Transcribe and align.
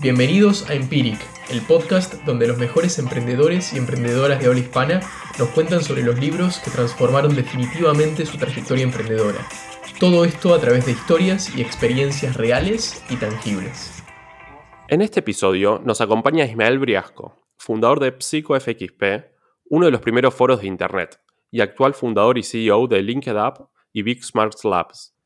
Bienvenidos 0.00 0.70
a 0.70 0.74
Empiric, 0.74 1.18
el 1.50 1.60
podcast 1.62 2.14
donde 2.24 2.46
los 2.46 2.56
mejores 2.56 3.00
emprendedores 3.00 3.72
y 3.72 3.78
emprendedoras 3.78 4.38
de 4.38 4.46
habla 4.46 4.60
hispana 4.60 5.00
nos 5.40 5.48
cuentan 5.48 5.82
sobre 5.82 6.04
los 6.04 6.16
libros 6.20 6.60
que 6.60 6.70
transformaron 6.70 7.34
definitivamente 7.34 8.24
su 8.24 8.38
trayectoria 8.38 8.84
emprendedora. 8.84 9.44
Todo 9.98 10.24
esto 10.24 10.54
a 10.54 10.60
través 10.60 10.86
de 10.86 10.92
historias 10.92 11.52
y 11.56 11.62
experiencias 11.62 12.36
reales 12.36 13.02
y 13.10 13.16
tangibles. 13.16 14.00
En 14.86 15.02
este 15.02 15.18
episodio 15.18 15.82
nos 15.84 16.00
acompaña 16.00 16.44
Ismael 16.44 16.78
Briasco, 16.78 17.34
fundador 17.56 17.98
de 17.98 18.12
PsychoFXP, 18.12 19.02
uno 19.64 19.86
de 19.86 19.90
los 19.90 20.00
primeros 20.00 20.32
foros 20.32 20.60
de 20.60 20.68
Internet, 20.68 21.20
y 21.50 21.60
actual 21.60 21.94
fundador 21.94 22.38
y 22.38 22.44
CEO 22.44 22.86
de 22.86 23.02
LinkedUp 23.02 23.66
y 23.92 24.02
Big 24.02 24.22
Smart 24.22 24.54
Labs. 24.62 25.16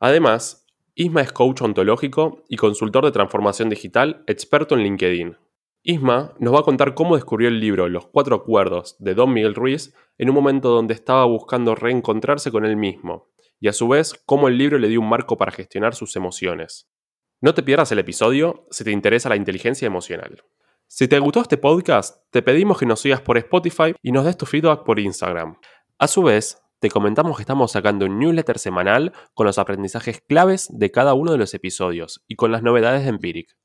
Además, 0.00 0.61
Isma 0.94 1.22
es 1.22 1.32
coach 1.32 1.62
ontológico 1.62 2.44
y 2.50 2.56
consultor 2.56 3.06
de 3.06 3.12
transformación 3.12 3.70
digital, 3.70 4.24
experto 4.26 4.74
en 4.74 4.82
LinkedIn. 4.82 5.38
Isma 5.82 6.34
nos 6.38 6.54
va 6.54 6.60
a 6.60 6.64
contar 6.64 6.92
cómo 6.92 7.14
descubrió 7.14 7.48
el 7.48 7.60
libro 7.60 7.88
Los 7.88 8.06
Cuatro 8.08 8.36
Acuerdos 8.36 8.96
de 8.98 9.14
Don 9.14 9.32
Miguel 9.32 9.54
Ruiz 9.54 9.94
en 10.18 10.28
un 10.28 10.34
momento 10.34 10.68
donde 10.68 10.92
estaba 10.92 11.24
buscando 11.24 11.74
reencontrarse 11.74 12.52
con 12.52 12.66
él 12.66 12.76
mismo, 12.76 13.30
y 13.58 13.68
a 13.68 13.72
su 13.72 13.88
vez 13.88 14.12
cómo 14.26 14.48
el 14.48 14.58
libro 14.58 14.78
le 14.78 14.88
dio 14.88 15.00
un 15.00 15.08
marco 15.08 15.38
para 15.38 15.50
gestionar 15.50 15.94
sus 15.94 16.14
emociones. 16.14 16.90
No 17.40 17.54
te 17.54 17.62
pierdas 17.62 17.90
el 17.90 17.98
episodio 17.98 18.66
si 18.70 18.84
te 18.84 18.92
interesa 18.92 19.30
la 19.30 19.36
inteligencia 19.36 19.86
emocional. 19.86 20.44
Si 20.88 21.08
te 21.08 21.18
gustó 21.18 21.40
este 21.40 21.56
podcast, 21.56 22.22
te 22.30 22.42
pedimos 22.42 22.78
que 22.78 22.84
nos 22.84 23.00
sigas 23.00 23.22
por 23.22 23.38
Spotify 23.38 23.94
y 24.02 24.12
nos 24.12 24.26
des 24.26 24.36
tu 24.36 24.44
feedback 24.44 24.84
por 24.84 25.00
Instagram. 25.00 25.56
A 25.98 26.06
su 26.06 26.22
vez, 26.22 26.61
te 26.82 26.90
comentamos 26.90 27.36
que 27.36 27.42
estamos 27.44 27.70
sacando 27.70 28.06
un 28.06 28.18
newsletter 28.18 28.58
semanal 28.58 29.12
con 29.34 29.46
los 29.46 29.58
aprendizajes 29.58 30.20
claves 30.20 30.66
de 30.68 30.90
cada 30.90 31.14
uno 31.14 31.30
de 31.30 31.38
los 31.38 31.54
episodios 31.54 32.24
y 32.26 32.34
con 32.34 32.50
las 32.50 32.64
novedades 32.64 33.04
de 33.04 33.10
Empiric. 33.10 33.56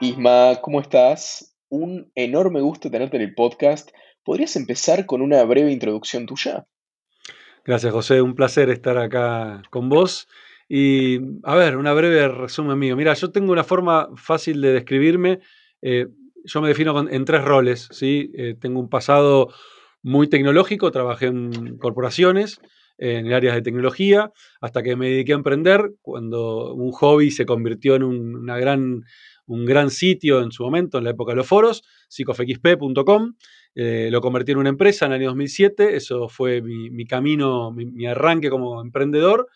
Isma, 0.00 0.56
¿cómo 0.62 0.80
estás? 0.80 1.54
Un 1.68 2.10
enorme 2.14 2.62
gusto 2.62 2.90
tenerte 2.90 3.18
en 3.18 3.24
el 3.24 3.34
podcast. 3.34 3.90
¿Podrías 4.24 4.56
empezar 4.56 5.04
con 5.04 5.20
una 5.20 5.44
breve 5.44 5.70
introducción 5.70 6.24
tuya? 6.24 6.66
Gracias, 7.62 7.92
José. 7.92 8.22
Un 8.22 8.34
placer 8.34 8.70
estar 8.70 8.96
acá 8.96 9.62
con 9.68 9.90
vos 9.90 10.26
y 10.68 11.20
a 11.44 11.54
ver, 11.54 11.76
una 11.76 11.92
breve 11.92 12.28
resumen 12.28 12.78
mío. 12.78 12.96
Mira, 12.96 13.14
yo 13.14 13.30
tengo 13.30 13.52
una 13.52 13.64
forma 13.64 14.08
fácil 14.16 14.60
de 14.60 14.72
describirme. 14.72 15.40
Eh, 15.80 16.08
yo 16.44 16.60
me 16.60 16.68
defino 16.68 17.08
en 17.08 17.24
tres 17.24 17.44
roles. 17.44 17.88
¿sí? 17.92 18.32
Eh, 18.34 18.56
tengo 18.60 18.80
un 18.80 18.88
pasado 18.88 19.52
muy 20.02 20.28
tecnológico, 20.28 20.90
trabajé 20.90 21.26
en 21.26 21.78
corporaciones, 21.78 22.60
en 22.98 23.32
áreas 23.32 23.54
de 23.54 23.62
tecnología, 23.62 24.32
hasta 24.60 24.82
que 24.82 24.96
me 24.96 25.10
dediqué 25.10 25.32
a 25.32 25.36
emprender, 25.36 25.92
cuando 26.00 26.74
un 26.74 26.92
hobby 26.92 27.30
se 27.30 27.44
convirtió 27.44 27.96
en 27.96 28.02
un, 28.04 28.36
una 28.36 28.58
gran, 28.58 29.02
un 29.46 29.66
gran 29.66 29.90
sitio 29.90 30.40
en 30.42 30.52
su 30.52 30.62
momento, 30.62 30.98
en 30.98 31.04
la 31.04 31.10
época 31.10 31.32
de 31.32 31.36
los 31.36 31.46
foros, 31.46 31.82
psicofxp.com. 32.08 33.34
Eh, 33.74 34.08
lo 34.10 34.20
convertí 34.20 34.52
en 34.52 34.58
una 34.58 34.70
empresa 34.70 35.06
en 35.06 35.12
el 35.12 35.18
año 35.18 35.28
2007, 35.28 35.96
eso 35.96 36.28
fue 36.28 36.62
mi, 36.62 37.04
camino, 37.04 37.72
mi 37.72 38.06
arranque 38.06 38.48
como 38.48 38.80
emprendedor. 38.80 39.48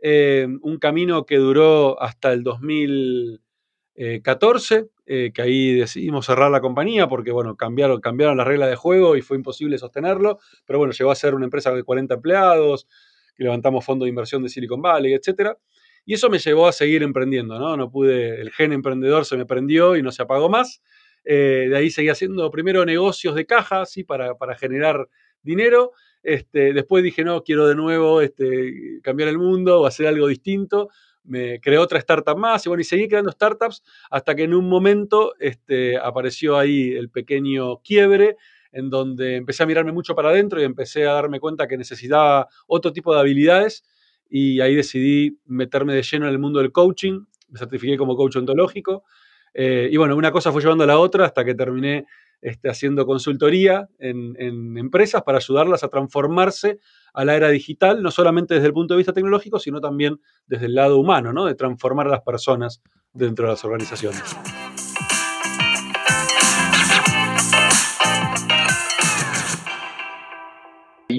Eh, 0.00 0.48
un 0.62 0.78
camino 0.78 1.26
que 1.26 1.36
duró 1.36 2.00
hasta 2.02 2.32
el 2.32 2.42
2014, 2.42 4.88
eh, 5.06 5.30
que 5.34 5.42
ahí 5.42 5.74
decidimos 5.74 6.26
cerrar 6.26 6.50
la 6.50 6.60
compañía 6.60 7.08
porque, 7.08 7.32
bueno, 7.32 7.56
cambiaron, 7.56 8.00
cambiaron 8.00 8.36
las 8.36 8.46
reglas 8.46 8.70
de 8.70 8.76
juego 8.76 9.16
y 9.16 9.22
fue 9.22 9.36
imposible 9.36 9.78
sostenerlo, 9.78 10.38
pero 10.66 10.78
bueno, 10.78 10.92
llegó 10.92 11.10
a 11.10 11.14
ser 11.14 11.34
una 11.34 11.44
empresa 11.44 11.72
de 11.72 11.82
40 11.82 12.14
empleados, 12.14 12.86
que 13.36 13.44
levantamos 13.44 13.84
fondos 13.84 14.06
de 14.06 14.10
inversión 14.10 14.42
de 14.42 14.48
Silicon 14.48 14.82
Valley, 14.82 15.14
etc. 15.14 15.52
Y 16.04 16.14
eso 16.14 16.30
me 16.30 16.38
llevó 16.38 16.68
a 16.68 16.72
seguir 16.72 17.02
emprendiendo, 17.02 17.58
¿no? 17.58 17.76
No 17.76 17.90
pude, 17.90 18.40
el 18.40 18.50
gen 18.52 18.72
emprendedor 18.72 19.24
se 19.24 19.36
me 19.36 19.46
prendió 19.46 19.96
y 19.96 20.02
no 20.02 20.12
se 20.12 20.22
apagó 20.22 20.48
más. 20.48 20.82
Eh, 21.24 21.66
de 21.68 21.76
ahí 21.76 21.90
seguí 21.90 22.08
haciendo 22.08 22.50
primero 22.50 22.84
negocios 22.84 23.34
de 23.34 23.46
caja, 23.46 23.84
¿sí? 23.86 24.04
Para, 24.04 24.36
para 24.36 24.56
generar 24.56 25.08
dinero 25.42 25.92
este, 26.26 26.72
después 26.72 27.04
dije, 27.04 27.22
no, 27.22 27.44
quiero 27.44 27.68
de 27.68 27.76
nuevo 27.76 28.20
este, 28.20 28.98
cambiar 29.00 29.28
el 29.28 29.38
mundo 29.38 29.80
o 29.80 29.86
hacer 29.86 30.08
algo 30.08 30.26
distinto. 30.26 30.88
Me 31.22 31.60
creé 31.60 31.78
otra 31.78 32.00
startup 32.00 32.36
más 32.36 32.66
y 32.66 32.68
bueno, 32.68 32.80
y 32.80 32.84
seguí 32.84 33.06
creando 33.06 33.30
startups 33.30 33.84
hasta 34.10 34.34
que 34.34 34.42
en 34.42 34.52
un 34.52 34.68
momento 34.68 35.34
este, 35.38 35.96
apareció 35.96 36.58
ahí 36.58 36.90
el 36.90 37.10
pequeño 37.10 37.78
quiebre 37.78 38.36
en 38.72 38.90
donde 38.90 39.36
empecé 39.36 39.62
a 39.62 39.66
mirarme 39.66 39.92
mucho 39.92 40.16
para 40.16 40.30
adentro 40.30 40.60
y 40.60 40.64
empecé 40.64 41.06
a 41.06 41.12
darme 41.12 41.38
cuenta 41.38 41.68
que 41.68 41.78
necesitaba 41.78 42.48
otro 42.66 42.92
tipo 42.92 43.14
de 43.14 43.20
habilidades 43.20 43.84
y 44.28 44.60
ahí 44.60 44.74
decidí 44.74 45.38
meterme 45.46 45.94
de 45.94 46.02
lleno 46.02 46.26
en 46.26 46.32
el 46.32 46.40
mundo 46.40 46.58
del 46.58 46.72
coaching. 46.72 47.20
Me 47.50 47.58
certifiqué 47.60 47.96
como 47.96 48.16
coach 48.16 48.34
ontológico. 48.34 49.04
Eh, 49.54 49.88
y 49.92 49.96
bueno, 49.96 50.16
una 50.16 50.32
cosa 50.32 50.50
fue 50.50 50.60
llevando 50.60 50.82
a 50.82 50.88
la 50.88 50.98
otra 50.98 51.24
hasta 51.24 51.44
que 51.44 51.54
terminé 51.54 52.06
este, 52.40 52.68
haciendo 52.68 53.06
consultoría 53.06 53.88
en, 53.98 54.76
empresas 54.78 55.22
para 55.22 55.38
ayudarlas 55.38 55.82
a 55.84 55.88
transformarse 55.88 56.78
a 57.14 57.24
la 57.24 57.36
era 57.36 57.48
digital, 57.48 58.02
no 58.02 58.10
solamente 58.10 58.54
desde 58.54 58.68
el 58.68 58.72
punto 58.72 58.94
de 58.94 58.98
vista 58.98 59.12
tecnológico, 59.12 59.58
sino 59.58 59.80
también 59.80 60.20
desde 60.46 60.66
el 60.66 60.74
lado 60.74 60.98
humano, 60.98 61.32
¿no? 61.32 61.46
de 61.46 61.54
transformar 61.54 62.06
a 62.06 62.10
las 62.10 62.22
personas 62.22 62.82
dentro 63.12 63.46
de 63.46 63.52
las 63.52 63.64
organizaciones. 63.64 64.22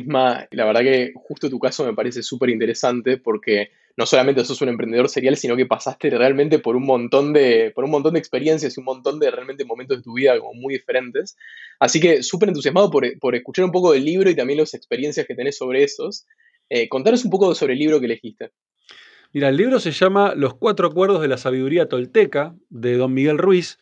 La 0.08 0.66
verdad 0.66 0.82
que 0.82 1.12
justo 1.16 1.50
tu 1.50 1.60
caso 1.60 1.86
me 1.86 1.94
parece 1.94 2.24
súper 2.24 2.50
interesante 2.50 3.18
porque 3.18 3.72
no 3.98 4.06
solamente 4.06 4.46
sos 4.46 4.62
un 4.62 4.70
emprendedor 4.70 5.10
serial, 5.10 5.36
sino 5.36 5.56
que 5.56 5.66
pasaste 5.66 6.10
realmente 6.12 6.60
por 6.60 6.76
un 6.76 6.86
montón 6.86 7.34
de, 7.34 7.72
por 7.74 7.84
un 7.84 7.92
montón 7.92 8.14
de 8.14 8.20
experiencias 8.20 8.78
y 8.78 8.80
un 8.80 8.86
montón 8.86 9.20
de 9.20 9.32
realmente 9.32 9.66
momentos 9.66 9.98
de 9.98 10.04
tu 10.04 10.14
vida 10.14 10.40
como 10.40 10.54
muy 10.54 10.76
diferentes. 10.76 11.36
Así 11.80 12.00
que 12.00 12.24
súper 12.24 12.50
entusiasmado 12.50 12.92
por, 12.92 13.36
escuchar 13.36 13.66
un 13.66 13.72
poco 13.72 13.92
del 13.92 14.06
libro 14.06 14.30
y 14.30 14.36
también 14.36 14.60
las 14.60 14.76
experiencias 14.76 15.26
que 15.26 15.36
tenés 15.36 15.58
sobre 15.58 15.84
esos. 15.84 16.26
Eh, 16.70 16.88
un 16.92 17.32
poco 17.32 17.56
sobre 17.56 17.74
el 17.74 17.80
libro 17.80 18.00
que 18.00 18.06
elegiste. 18.06 18.52
Mira, 19.34 19.50
el 19.50 19.58
libro 19.58 19.80
se 19.80 19.92
llama 19.92 20.34
Los 20.36 20.56
cuatro 20.56 20.88
acuerdos 20.88 21.22
de 21.22 21.28
la 21.28 21.38
sabiduría 21.38 21.90
tolteca, 21.90 22.56
de 22.70 22.98
don 22.98 23.14
Miguel 23.14 23.38
Ruiz. 23.38 23.80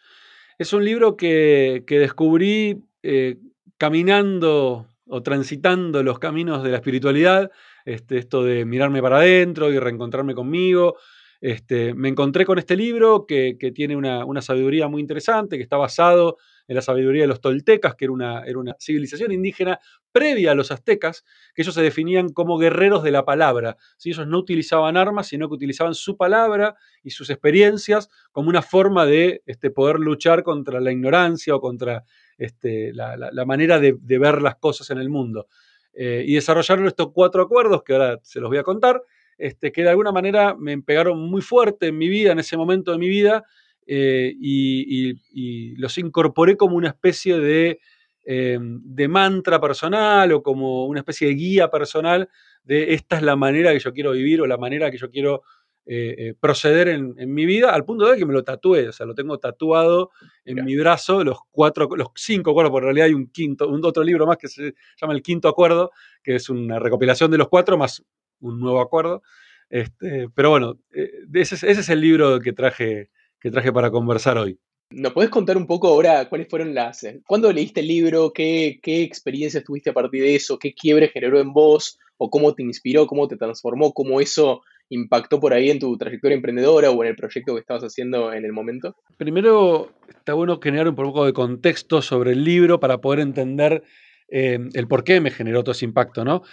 Es 0.58 0.72
un 0.72 0.86
libro 0.86 1.18
que, 1.18 1.84
descubrí 1.88 2.84
eh, 3.04 3.38
caminando 3.78 4.88
o 5.08 5.22
transitando 5.22 6.04
los 6.04 6.20
caminos 6.20 6.64
de 6.64 6.70
la 6.70 6.78
espiritualidad 6.78 7.52
este, 7.86 8.18
esto 8.18 8.44
de 8.44 8.66
mirarme 8.66 9.02
para 9.02 9.18
adentro 9.18 9.72
y 9.72 9.80
reencontrarme 9.80 10.34
conmigo. 10.34 10.98
Este, 11.42 11.94
me 11.94 12.10
encontré 12.10 12.46
con 12.46 12.58
este 12.58 12.76
libro 12.76 13.26
que, 13.28 13.56
tiene 13.76 13.96
una, 13.96 14.42
sabiduría 14.42 14.88
muy 14.88 15.02
interesante, 15.02 15.58
que 15.58 15.64
está 15.64 15.78
basado 15.78 16.38
en 16.68 16.76
la 16.76 16.82
sabiduría 16.82 17.24
de 17.24 17.28
los 17.28 17.42
toltecas, 17.42 17.94
que 17.94 18.06
era 18.06 18.14
una, 18.14 18.44
era 18.46 18.58
una, 18.58 18.76
civilización 18.80 19.32
indígena 19.32 19.80
previa 20.12 20.52
a 20.52 20.56
los 20.56 20.72
aztecas, 20.72 21.24
que 21.54 21.62
ellos 21.62 21.76
se 21.76 21.84
definían 21.84 22.30
como 22.30 22.58
guerreros 22.58 23.04
de 23.04 23.12
la 23.12 23.26
palabra. 23.26 23.78
Si 23.98 24.10
Ellos 24.10 24.26
no 24.26 24.40
utilizaban 24.40 24.98
armas, 24.98 25.28
sino 25.28 25.48
que 25.48 25.54
utilizaban 25.54 25.94
su 25.94 26.18
palabra 26.18 26.76
y 27.04 27.12
sus 27.12 27.30
experiencias 27.30 28.10
como 28.32 28.50
una 28.50 28.64
forma 28.64 29.06
de 29.06 29.44
este, 29.46 29.70
poder 29.70 30.00
luchar 30.00 30.42
contra 30.42 30.80
la 30.80 30.92
ignorancia 30.92 31.54
o 31.54 31.62
contra 31.62 32.06
este, 32.38 32.94
la, 32.94 33.46
manera 33.46 33.80
de, 33.80 33.98
ver 34.02 34.42
las 34.42 34.56
cosas 34.56 34.90
en 34.92 34.98
el 34.98 35.10
mundo. 35.10 35.48
Eh, 35.94 36.24
y 36.28 36.36
desarrollaron 36.36 36.88
estos 36.88 37.12
cuatro 37.14 37.42
acuerdos 37.42 37.84
que 37.84 37.94
ahora 37.94 38.20
se 38.22 38.40
los 38.40 38.50
voy 38.50 38.58
a 38.58 38.64
contar, 38.64 39.02
este, 39.38 39.72
que 39.72 39.84
de 39.84 39.90
alguna 39.90 40.12
manera 40.12 40.56
me 40.56 40.82
pegaron 40.82 41.20
muy 41.20 41.42
fuerte 41.42 41.88
en 41.88 41.98
mi 41.98 42.10
vida, 42.10 42.32
en 42.32 42.40
ese 42.40 42.58
momento 42.58 42.92
de 42.92 42.98
mi 42.98 43.08
vida, 43.08 43.44
eh, 43.88 44.34
y, 44.40 45.76
los 45.78 45.98
incorporé 45.98 46.58
como 46.58 46.76
una 46.76 46.90
especie 46.90 47.40
de, 47.40 47.80
eh, 48.26 48.58
de 48.60 49.08
mantra 49.08 49.62
personal 49.62 50.32
o 50.32 50.42
como 50.42 50.86
una 50.88 51.02
especie 51.02 51.28
de 51.28 51.36
guía 51.36 51.70
personal 51.70 52.30
de 52.66 52.94
esta 52.96 53.18
es 53.18 53.22
la 53.22 53.36
manera 53.36 53.72
que 53.72 53.80
yo 53.80 53.94
quiero 53.94 54.12
vivir 54.12 54.42
o 54.42 54.48
la 54.48 54.58
manera 54.58 54.90
que 54.90 54.98
yo 54.98 55.10
quiero 55.10 55.44
eh, 55.88 56.16
eh, 56.18 56.34
proceder 56.40 56.88
en, 56.88 57.16
mi 57.32 57.46
vida, 57.46 57.70
al 57.70 57.86
punto 57.86 58.08
de 58.08 58.18
que 58.18 58.26
me 58.26 58.34
lo 58.34 58.44
tatué, 58.44 58.90
o 58.90 58.92
sea, 58.92 59.06
lo 59.06 59.14
tengo 59.14 59.38
tatuado 59.38 60.10
en 60.44 60.66
mi 60.66 60.76
brazo, 60.76 61.24
los 61.24 61.38
cuatro, 61.52 61.88
los 61.96 62.08
cinco 62.16 62.52
acuerdos, 62.52 62.72
porque 62.72 62.86
en 62.86 62.96
realidad 62.96 63.08
hay 63.08 63.14
un 63.14 63.28
quinto, 63.28 63.68
un 63.68 63.86
otro 63.86 64.04
libro 64.04 64.26
más 64.26 64.38
que 64.38 64.48
se 64.48 64.74
llama 65.00 65.14
El 65.14 65.22
Quinto 65.22 65.48
Acuerdo, 65.48 65.92
que 66.24 66.36
es 66.36 66.50
una 66.50 66.80
recopilación 66.80 67.30
de 67.30 67.38
los 67.38 67.50
cuatro 67.50 67.78
más 67.78 68.04
un 68.40 68.60
nuevo 68.60 68.82
acuerdo. 68.82 69.22
Este, 69.70 70.28
pero 70.34 70.50
bueno, 70.50 70.80
eh, 70.92 71.12
ese, 71.34 71.70
es 71.70 71.90
el 71.90 72.02
libro 72.02 72.40
que 72.40 72.54
traje, 72.54 73.10
que 73.40 73.52
traje 73.52 73.72
para 73.72 73.92
conversar 73.92 74.40
hoy. 74.40 74.60
¿Nos 74.90 75.14
podés 75.14 75.30
contar 75.30 75.56
un 75.56 75.68
poco 75.68 75.88
ahora 75.88 76.28
cuáles 76.30 76.48
fueron 76.48 76.74
las... 76.74 77.06
¿Cuándo 77.28 77.52
leíste 77.52 77.82
el 77.82 77.88
libro? 77.88 78.32
¿Qué, 78.34 78.80
qué 78.82 79.04
experiencias 79.04 79.64
tuviste 79.64 79.92
a 79.92 79.94
partir 79.94 80.24
de 80.24 80.36
eso? 80.36 80.58
¿Qué 80.58 80.74
quiebre 80.74 81.10
generó 81.10 81.40
en 81.40 81.54
vos? 81.54 82.00
¿O 82.18 82.30
cómo 82.30 82.54
te 82.56 82.64
inspiró? 82.64 83.06
¿Cómo 83.06 83.28
te 83.28 83.36
transformó? 83.36 83.94
¿Cómo 83.94 84.22
eso 84.22 84.62
impactó 84.90 85.40
por 85.40 85.54
ahí 85.54 85.70
en 85.70 85.80
tu 85.80 85.98
trayectoria 85.98 86.36
emprendedora 86.36 86.92
o 86.92 87.04
en 87.04 87.10
el 87.10 87.16
proyecto 87.16 87.54
que 87.54 87.62
estabas 87.62 87.84
haciendo 87.84 88.34
en 88.34 88.46
el 88.46 88.54
momento? 88.54 88.96
Primero, 89.18 89.92
está 90.10 90.34
bueno 90.34 90.60
generar 90.62 90.88
un 90.88 90.96
poco 90.96 91.26
de 91.26 91.34
contexto 91.34 92.02
sobre 92.02 92.32
el 92.32 92.44
libro 92.44 92.80
para 92.80 93.00
poder 93.00 93.20
entender 93.20 93.84
eh, 94.30 94.60
el 94.74 94.88
por 94.88 95.04
qué 95.04 95.22
me 95.22 95.32
generó 95.32 95.64
todo 95.64 95.72
ese 95.72 95.86
impacto, 95.86 96.24
¿no? 96.24 96.44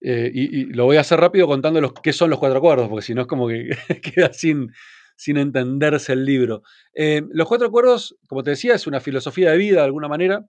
Eh, 0.00 0.30
y, 0.32 0.64
lo 0.66 0.84
voy 0.84 0.96
a 0.96 1.00
hacer 1.00 1.18
rápido 1.18 1.46
contando 1.46 1.80
los, 1.80 1.92
qué 1.92 2.12
son 2.12 2.30
los 2.30 2.38
cuatro 2.38 2.58
acuerdos, 2.58 2.88
porque 2.88 3.04
si 3.04 3.14
no 3.14 3.22
es 3.22 3.26
como 3.26 3.48
que 3.48 3.68
queda 4.14 4.32
sin, 4.32 4.70
sin 5.16 5.36
entenderse 5.36 6.12
el 6.12 6.24
libro. 6.24 6.62
Eh, 6.94 7.22
los 7.30 7.48
cuatro 7.48 7.66
acuerdos, 7.66 8.16
como 8.28 8.42
te 8.42 8.50
decía, 8.50 8.74
es 8.74 8.86
una 8.86 9.00
filosofía 9.00 9.50
de 9.50 9.58
vida 9.58 9.80
de 9.80 9.86
alguna 9.86 10.08
manera. 10.08 10.46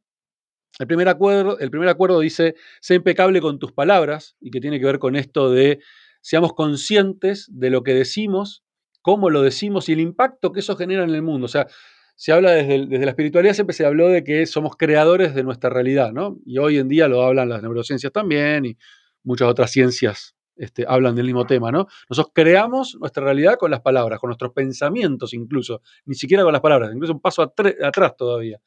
El 0.78 0.88
primer, 0.88 1.10
acuerdo, 1.10 1.58
el 1.60 1.72
primer 1.72 1.90
acuerdo 1.90 2.20
dice, 2.20 2.56
sé 2.80 2.96
impecable 2.96 3.42
con 3.42 3.58
tus 3.58 3.72
palabras, 3.72 4.38
y 4.40 4.52
que 4.52 4.62
tiene 4.62 4.80
que 4.80 4.86
ver 4.86 5.00
con 5.00 5.16
esto 5.16 5.52
de 5.52 5.80
seamos 6.22 6.54
conscientes 6.54 7.48
de 7.52 7.70
lo 7.70 7.84
que 7.84 7.94
decimos, 7.94 8.64
cómo 9.02 9.30
lo 9.30 9.42
decimos 9.42 9.90
y 9.90 9.94
el 9.94 10.00
impacto 10.00 10.52
que 10.52 10.60
eso 10.60 10.76
genera 10.76 11.04
en 11.04 11.10
el 11.12 11.22
mundo. 11.22 11.46
O 11.46 11.50
sea, 11.50 11.68
se 12.16 12.32
habla 12.34 12.52
desde, 12.52 12.86
desde, 12.86 13.06
la 13.06 13.12
espiritualidad, 13.12 13.54
siempre 13.54 13.74
se 13.74 13.86
habló 13.86 14.10
de 14.10 14.24
que 14.24 14.46
somos 14.46 14.76
creadores 14.76 15.34
de 15.34 15.44
nuestra 15.44 15.70
realidad, 15.70 16.12
¿no? 16.12 16.38
Y 16.46 16.58
hoy 16.58 16.78
en 16.78 16.90
día 16.90 17.08
lo 17.08 17.24
hablan 17.24 17.50
las 17.50 17.62
neurociencias 17.62 18.12
también 18.12 18.66
y 18.66 18.78
muchas 19.24 19.48
otras 19.48 19.72
ciencias 19.72 20.36
este, 20.60 20.84
hablan 20.86 21.16
del 21.16 21.26
mismo 21.26 21.46
tema, 21.46 21.72
¿no? 21.72 21.88
Nosotros 22.10 22.34
creamos 22.36 22.98
nuestra 23.00 23.24
realidad 23.24 23.56
con 23.58 23.72
las 23.72 23.80
palabras, 23.80 24.20
con 24.20 24.28
nuestros 24.28 24.52
pensamientos 24.52 25.34
incluso, 25.34 25.82
ni 26.06 26.16
siquiera 26.16 26.44
con 26.44 26.52
las 26.52 26.62
palabras, 26.62 26.92
incluso 26.94 27.14
un 27.14 27.22
paso 27.22 27.42
atrás 27.42 28.18
todavía. 28.18 28.60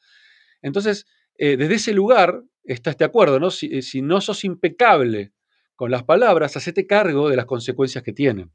Entonces, 0.63 1.05
eh, 1.37 1.55
desde 1.55 1.75
ese 1.75 1.93
lugar 1.93 2.41
está 2.63 2.89
este 2.89 3.03
acuerdo, 3.03 3.39
¿no? 3.39 3.51
Si, 3.51 3.67
eh, 3.67 3.83
si, 3.83 4.01
no 4.01 4.21
sos 4.21 4.43
impecable 4.43 5.33
con 5.83 5.91
las 5.91 6.05
palabras, 6.05 6.55
hacete 6.55 6.87
cargo 6.87 7.27
de 7.27 7.35
las 7.35 7.45
consecuencias 7.45 8.05
que 8.05 8.13
tienen. 8.13 8.49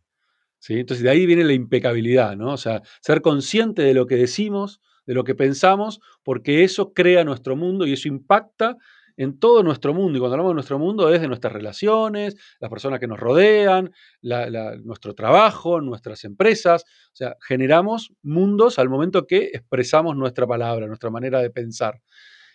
¿sí? 0.60 0.80
Entonces, 0.80 1.04
de 1.04 1.10
ahí 1.10 1.26
viene 1.26 1.44
la 1.44 1.52
impecabilidad, 1.52 2.38
¿no? 2.38 2.54
O 2.54 2.56
sea, 2.56 2.80
ser 3.02 3.20
consciente 3.20 3.82
de 3.82 3.92
lo 3.92 4.06
que 4.06 4.16
decimos, 4.16 4.80
de 5.04 5.12
lo 5.12 5.24
que 5.24 5.34
pensamos, 5.34 6.00
porque 6.24 6.64
eso 6.64 6.94
crea 6.94 7.24
nuestro 7.24 7.54
mundo 7.54 7.86
y 7.86 7.92
eso 7.92 8.08
impacta 8.08 8.78
en 9.18 9.38
todo 9.38 9.62
nuestro 9.62 9.92
mundo. 9.92 10.16
Y 10.16 10.20
cuando 10.20 10.36
hablamos 10.36 10.52
de 10.52 10.54
nuestro 10.54 10.78
mundo 10.78 11.12
es 11.12 11.20
de 11.20 11.28
nuestras 11.28 11.52
relaciones, 11.52 12.34
las 12.60 12.70
personas 12.70 12.98
que 12.98 13.06
nos 13.06 13.20
rodean, 13.20 13.90
nuestro 14.22 15.14
trabajo, 15.14 15.82
nuestras 15.82 16.24
empresas. 16.24 16.86
O 17.12 17.16
sea, 17.16 17.36
generamos 17.46 18.14
mundos 18.22 18.78
al 18.78 18.88
momento 18.88 19.26
que 19.26 19.50
expresamos 19.52 20.16
nuestra 20.16 20.46
palabra, 20.46 20.86
nuestra 20.86 21.10
manera 21.10 21.42
de 21.42 21.50
pensar. 21.50 22.00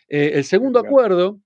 Eh, 0.08 0.32
el 0.34 0.46
segundo 0.46 0.80
acuerdo 0.80 1.38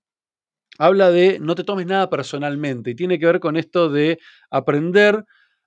habla 0.78 1.10
de 1.10 1.38
no 1.40 1.54
te 1.54 1.64
tomes 1.64 1.86
nada 1.86 2.08
personalmente 2.08 2.90
y 2.90 2.94
tiene 2.94 3.18
que 3.18 3.26
ver 3.26 3.40
con 3.40 3.56
esto 3.56 3.90
de 3.90 4.18
aprender 4.50 5.24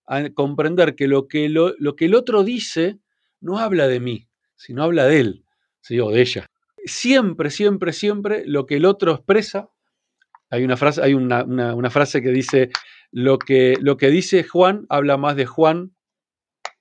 a 0.07 0.29
comprender 0.31 0.95
que 0.95 1.07
lo 1.07 1.27
que, 1.27 1.47
lo, 1.49 1.75
que 1.95 2.05
el 2.05 2.15
otro 2.15 2.43
dice 2.43 2.99
no 3.39 3.59
habla 3.59 3.87
de 3.87 3.99
mí, 3.99 4.27
sino 4.55 4.83
habla 4.83 5.05
de 5.05 5.19
él, 5.19 5.45
¿sí? 5.81 5.99
o 5.99 6.09
de 6.09 6.21
ella 6.21 6.51
siempre, 6.85 7.49
siempre, 7.49 7.93
siempre 7.93 8.43
lo 8.45 8.65
que 8.65 8.77
el 8.77 8.85
otro 8.85 9.13
expresa. 9.13 9.69
Hay 10.49 10.63
una 10.63 10.77
frase, 10.77 11.01
hay 11.01 11.13
una, 11.13 11.89
frase 11.89 12.21
que 12.21 12.29
dice, 12.29 12.71
lo 13.11 13.39
que, 13.39 13.77
lo 13.79 13.97
que 13.97 14.09
dice 14.09 14.43
Juan 14.43 14.85
habla 14.89 15.17
más 15.17 15.35
de 15.35 15.45
Juan 15.45 15.95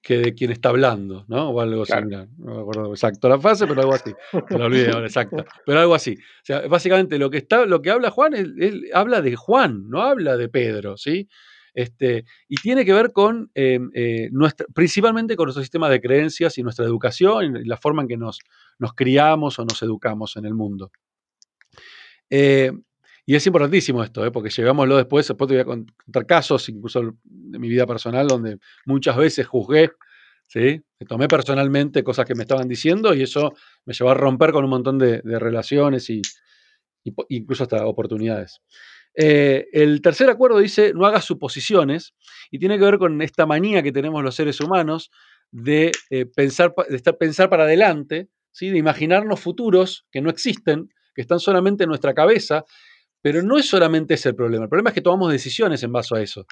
que 0.03 0.19
de 0.19 0.35
quien 0.35 0.51
está 0.51 0.71
hablando, 0.71 1.25
¿no? 1.29 1.51
O 1.51 1.61
algo 1.61 1.85
similar. 1.85 2.29
No 2.39 2.55
me 2.55 2.61
acuerdo 2.63 2.91
exacto 2.91 3.29
la 3.29 3.39
frase, 3.39 3.67
pero 3.67 3.83
algo 3.83 3.95
así. 3.95 4.13
Me 4.51 4.59
lo 4.59 4.65
olvidé 4.67 4.91
ahora, 4.91 5.07
exacto. 5.07 5.45
Pero 5.67 5.81
algo 5.81 5.95
así. 5.95 6.15
O 6.15 6.45
sea, 6.45 6.67
básicamente 6.69 7.19
lo 7.19 7.31
que, 7.31 7.39
está, 7.39 7.67
lo 7.67 7.83
que 7.83 7.91
habla 7.91 8.11
Juan, 8.11 8.35
él 8.35 8.89
habla 8.95 9.21
de 9.21 9.37
Juan, 9.37 9.89
no 9.89 10.03
habla 10.03 10.37
de 10.37 10.49
Pedro, 10.49 10.97
¿sí? 10.97 11.29
Este, 11.75 12.25
y 12.49 12.57
tiene 12.57 12.85
que 12.85 12.93
ver 12.93 13.13
con, 13.13 13.51
eh, 13.55 13.79
eh, 13.95 14.29
nuestra, 14.33 14.67
principalmente 14.75 15.37
con 15.37 15.47
nuestro 15.47 15.63
sistema 15.63 15.89
de 15.89 16.01
creencias 16.01 16.59
y 16.59 16.63
nuestra 16.63 16.85
educación 16.85 17.57
y 17.57 17.65
la 17.65 17.77
forma 17.77 18.03
en 18.03 18.09
que 18.09 18.17
nos, 18.17 18.41
nos 18.79 18.95
criamos 18.95 19.59
o 19.59 19.65
nos 19.65 19.83
educamos 19.83 20.37
en 20.37 20.47
el 20.47 20.55
mundo. 20.55 20.91
Eh, 22.29 22.73
y 23.31 23.37
es 23.37 23.47
importantísimo 23.47 24.03
esto, 24.03 24.33
porque 24.33 24.51
llegámoslo 24.51 24.97
después, 24.97 25.29
después 25.29 25.47
te 25.47 25.55
voy 25.55 25.61
a 25.61 25.65
contar 25.65 26.27
casos, 26.27 26.69
incluso 26.69 27.15
de 27.23 27.61
mi 27.61 27.69
vida 27.69 27.87
personal, 27.87 28.27
donde 28.27 28.59
muchas 28.87 29.17
veces 29.17 29.47
juzgué, 29.47 29.93
¿sí? 30.49 30.83
Me 30.99 31.07
tomé 31.07 31.29
personalmente 31.29 32.03
cosas 32.03 32.27
que 32.27 32.35
me 32.35 32.43
estaban 32.43 32.67
diciendo 32.67 33.15
y 33.15 33.23
eso 33.23 33.55
me 33.85 33.95
llevó 33.95 34.11
a 34.11 34.15
romper 34.15 34.51
con 34.51 34.65
un 34.65 34.71
montón 34.71 34.99
de, 34.99 35.21
relaciones 35.23 36.11
y, 36.11 36.23
incluso 37.29 37.63
hasta 37.63 37.87
oportunidades. 37.87 38.63
Eh, 39.15 39.69
el 39.75 40.03
tercer 40.03 40.29
acuerdo 40.29 40.59
dice, 40.59 40.93
no 40.93 41.07
hagas 41.07 41.25
suposiciones, 41.25 42.17
y 42.51 42.59
tiene 42.59 42.81
que 42.81 42.85
ver 42.85 42.99
con 42.99 43.23
esta 43.23 43.47
manía 43.47 43.81
que 43.85 43.93
tenemos 43.93 44.25
los 44.25 44.35
seres 44.35 44.61
humanos 44.61 45.13
de, 45.53 45.93
eh, 46.11 46.27
pensar, 46.27 46.75
de 46.89 46.97
estar, 46.97 47.17
pensar 47.17 47.49
para 47.49 47.63
adelante, 47.63 48.29
¿sí? 48.51 48.71
de 48.71 48.79
imaginarnos 48.79 49.39
futuros 49.39 50.05
que 50.11 50.21
no 50.21 50.31
existen, 50.31 50.89
que 51.15 51.23
están 51.23 51.39
solamente 51.39 51.85
en 51.85 51.91
nuestra 51.91 52.13
cabeza, 52.13 52.65
pero 53.23 53.43
no 53.43 53.59
es 53.59 53.67
solamente 53.67 54.15
ese 54.15 54.31
el 54.31 54.35
problema, 54.35 54.65
el 54.65 54.69
problema 54.69 54.91
es 54.91 54.95
que 54.95 55.01
tomamos 55.01 55.33
decisiones 55.33 55.83
en 55.83 55.93
base 55.93 56.17
a 56.17 56.21
eso. 56.21 56.47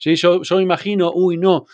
Yo, 0.00 0.42
yo 0.42 0.56
me 0.56 0.62
imagino, 0.62 1.12
uy, 1.14 1.36
no, 1.38 1.66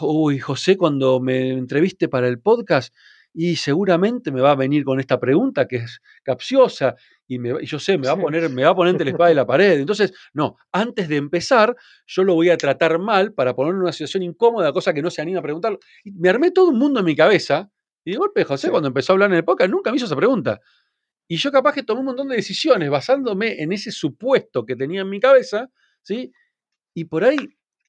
uy, 0.00 0.38
José, 0.38 0.76
cuando 0.76 1.20
me 1.20 1.50
entreviste 1.50 2.08
para 2.08 2.28
el 2.28 2.40
podcast, 2.40 2.92
y 3.40 3.56
seguramente 3.56 4.32
me 4.32 4.40
va 4.40 4.52
a 4.52 4.56
venir 4.56 4.84
con 4.84 4.98
esta 4.98 5.20
pregunta 5.20 5.68
que 5.68 5.76
es 5.76 6.00
capciosa 6.24 6.96
y, 7.26 7.38
yo 7.64 7.78
sé, 7.78 7.98
me 7.98 8.08
va, 8.08 8.14
a 8.14 8.16
poner, 8.16 8.48
me 8.50 8.64
va 8.64 8.70
a 8.70 8.74
poner 8.74 8.92
entre 8.92 9.04
la 9.04 9.10
espada 9.12 9.30
y 9.30 9.34
la 9.34 9.46
pared. 9.46 9.78
Entonces, 9.78 10.12
no, 10.32 10.56
antes 10.72 11.08
de 11.08 11.16
empezar, 11.16 11.76
yo 12.06 12.24
lo 12.24 12.34
voy 12.34 12.50
a 12.50 12.56
tratar 12.56 12.98
mal 12.98 13.34
para 13.34 13.54
poner 13.54 13.74
en 13.74 13.82
una 13.82 13.92
situación 13.92 14.22
incómoda, 14.22 14.72
cosa 14.72 14.94
que 14.94 15.02
no 15.02 15.10
se 15.10 15.22
anima 15.22 15.40
a 15.40 15.42
preguntarlo. 15.42 15.78
Y 16.02 16.12
me 16.12 16.30
armé 16.30 16.50
todo 16.50 16.70
un 16.70 16.78
mundo 16.78 17.00
en 17.00 17.06
mi 17.06 17.14
cabeza 17.14 17.70
y 18.04 18.12
de 18.12 18.16
golpe 18.16 18.44
José, 18.44 18.70
cuando 18.70 18.88
empezó 18.88 19.12
a 19.12 19.14
hablar 19.14 19.30
en 19.30 19.36
el 19.36 19.44
podcast, 19.44 19.70
nunca 19.70 19.90
me 19.90 19.98
hizo 19.98 20.06
esa 20.06 20.16
pregunta. 20.16 20.58
Y 21.28 21.36
yo 21.36 21.52
capaz 21.52 21.74
que 21.74 21.82
tomé 21.82 22.00
un 22.00 22.06
montón 22.06 22.28
de 22.28 22.36
decisiones 22.36 22.88
basándome 22.88 23.62
en 23.62 23.72
ese 23.72 23.92
supuesto 23.92 24.64
que 24.64 24.74
tenía 24.74 25.02
en 25.02 25.10
mi 25.10 25.20
cabeza, 25.20 25.70
¿sí? 26.02 26.32
Y 26.94 27.04
por 27.04 27.22
ahí 27.22 27.36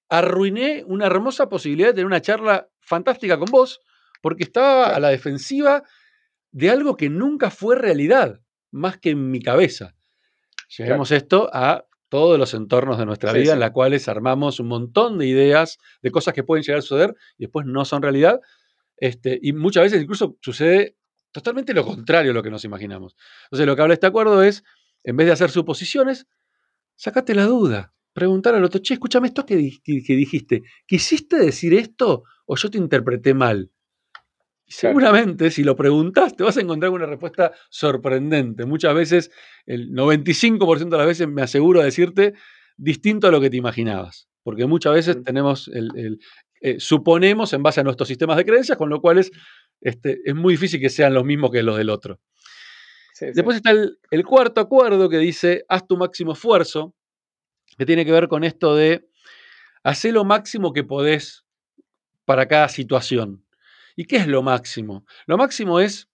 arruiné 0.10 0.84
una 0.86 1.06
hermosa 1.06 1.48
posibilidad 1.48 1.90
de 1.90 1.94
tener 1.94 2.06
una 2.06 2.22
charla 2.22 2.68
fantástica 2.82 3.40
con 3.40 3.50
vos, 3.50 3.80
porque 4.22 4.44
estaba 4.44 4.94
a 4.94 5.00
la 5.00 5.10
defensiva 5.10 5.84
de 6.52 6.70
algo 6.70 6.98
que 6.98 7.10
nunca 7.10 7.50
fue 7.50 7.76
realidad, 7.76 8.42
más 8.72 8.98
que 8.98 9.12
en 9.12 9.32
mi 9.32 9.42
cabeza. 9.42 9.96
Llevemos 10.78 11.12
esto 11.12 11.50
a 11.54 11.86
todos 12.10 12.38
los 12.38 12.54
entornos 12.54 12.98
de 12.98 13.06
nuestra 13.06 13.32
vida 13.34 13.54
en 13.54 13.60
los 13.60 13.72
cuales 13.72 14.08
armamos 14.08 14.60
un 14.60 14.68
montón 14.68 15.18
de 15.18 15.28
ideas 15.28 15.78
de 16.02 16.12
cosas 16.12 16.34
que 16.34 16.44
pueden 16.44 16.64
llegar 16.64 16.80
a 16.80 16.82
suceder 16.82 17.16
y 17.38 17.46
después 17.46 17.66
no 17.66 17.86
son 17.86 18.02
realidad. 18.02 18.42
Este, 18.98 19.40
y 19.42 19.54
muchas 19.54 19.84
veces 19.84 20.02
incluso 20.02 20.36
sucede 20.42 20.98
totalmente 21.32 21.74
lo 21.74 21.86
contrario 21.86 22.32
a 22.32 22.34
lo 22.34 22.44
que 22.44 22.50
nos 22.50 22.66
imaginamos. 22.66 23.16
Entonces, 23.46 23.68
lo 23.68 23.76
que 23.76 23.82
habla 23.82 23.94
este 23.94 24.08
acuerdo 24.08 24.44
es, 24.44 24.64
en 25.04 25.18
vez 25.18 25.28
de 25.28 25.34
hacer 25.34 25.50
suposiciones, 25.50 26.28
sacate 26.96 27.36
la 27.36 27.46
duda. 27.46 27.94
Preguntar 28.14 28.56
al 28.56 28.64
otro, 28.64 28.82
che, 28.82 28.96
escúchame 28.96 29.28
esto 29.28 29.46
que 29.46 29.56
dijiste. 29.56 30.64
¿Quisiste 30.86 31.38
decir 31.38 31.74
esto 31.74 32.24
o 32.46 32.56
yo 32.56 32.70
te 32.70 32.78
interpreté 32.78 33.34
mal? 33.34 33.72
seguramente, 34.70 35.50
si 35.50 35.64
lo 35.64 35.76
preguntas, 35.76 36.36
te 36.36 36.44
vas 36.44 36.56
a 36.58 36.62
encontrar 36.62 36.92
una 36.92 37.08
respuesta 37.08 37.52
sorprendente. 37.70 38.66
Muchas 38.66 38.94
veces, 38.94 39.32
el 39.66 39.92
95% 39.92 40.90
de 40.90 40.98
las 40.98 41.08
veces 41.08 41.28
me 41.28 41.42
aseguro 41.42 41.82
a 41.82 41.84
decirte 41.84 42.36
distinto 42.78 43.28
a 43.28 43.32
lo 43.32 43.42
que 43.42 43.50
te 43.50 43.58
imaginabas. 43.58 44.30
Porque 44.44 44.68
muchas 44.68 44.94
veces 44.94 45.24
tenemos 45.24 45.68
el, 45.74 46.20
eh, 46.62 46.80
suponemos 46.80 47.52
en 47.54 47.64
base 47.64 47.82
a 47.82 47.84
nuestros 47.84 48.08
sistemas 48.08 48.38
de 48.38 48.46
creencias, 48.46 48.78
con 48.78 48.90
lo 48.90 49.02
cual 49.02 49.18
es, 49.18 49.32
este, 49.82 50.20
es 50.26 50.36
muy 50.36 50.54
difícil 50.54 50.80
que 50.80 50.90
sean 50.90 51.14
los 51.14 51.26
mismos 51.26 51.52
que 51.52 51.64
los 51.64 51.78
del 51.78 51.90
otro. 51.90 52.20
Después 53.20 53.58
está 53.58 53.72
el, 53.72 54.00
el, 54.12 54.26
cuarto 54.26 54.62
acuerdo 54.62 55.10
que 55.10 55.18
dice, 55.18 55.66
haz 55.68 55.86
tu 55.86 55.98
máximo 55.98 56.32
esfuerzo, 56.34 56.96
que 57.78 57.86
tiene 57.86 58.06
que 58.06 58.14
ver 58.14 58.30
con 58.30 58.46
esto 58.46 58.76
de 58.76 59.10
hacer 59.84 60.14
lo 60.14 60.24
máximo 60.24 60.72
que 60.72 60.84
podés 60.84 61.46
para 62.26 62.48
cada 62.48 62.70
situación. 62.70 63.46
¿Y 63.96 64.06
qué 64.06 64.18
es 64.18 64.28
lo 64.28 64.42
máximo? 64.42 65.06
Lo 65.26 65.38
máximo 65.38 65.80
es, 65.80 66.10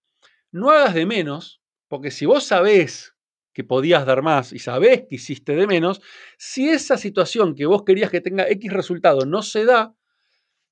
no 0.52 0.72
hagas 0.72 0.96
de 0.96 1.06
menos, 1.06 1.62
porque 1.88 2.10
si 2.10 2.26
vos 2.26 2.44
sabés 2.44 3.16
que 3.54 3.64
podías 3.64 4.06
dar 4.06 4.22
más 4.22 4.52
y 4.52 4.60
sabés 4.60 5.04
que 5.08 5.16
hiciste 5.16 5.56
de 5.56 5.68
menos, 5.68 6.02
si 6.38 6.70
esa 6.70 6.98
situación 6.98 7.56
que 7.56 7.66
vos 7.66 7.84
querías 7.84 8.12
que 8.12 8.22
tenga 8.22 8.50
X 8.50 8.74
resultado 8.74 9.26
no 9.26 9.42
se 9.42 9.66
da, 9.66 9.96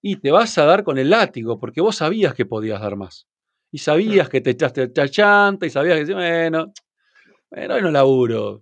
y 0.04 0.18
te 0.18 0.32
vas 0.32 0.58
a 0.60 0.66
dar 0.66 0.84
con 0.84 1.00
el 1.00 1.10
látigo, 1.10 1.58
porque 1.60 1.82
vos 1.82 1.96
sabías 1.96 2.36
que 2.36 2.46
podías 2.46 2.82
dar 2.82 2.98
más. 2.98 3.26
Y 3.72 3.80
sabías 3.80 4.30
que 4.30 4.42
te 4.42 4.52
echaste 4.52 4.84
el 4.84 5.12
chanta 5.12 5.66
y 5.66 5.70
sabías 5.72 6.06
que, 6.06 6.14
bueno, 6.14 6.74
bueno, 7.52 7.76
hoy 7.76 7.82
no 7.84 7.92
laburo, 7.92 8.62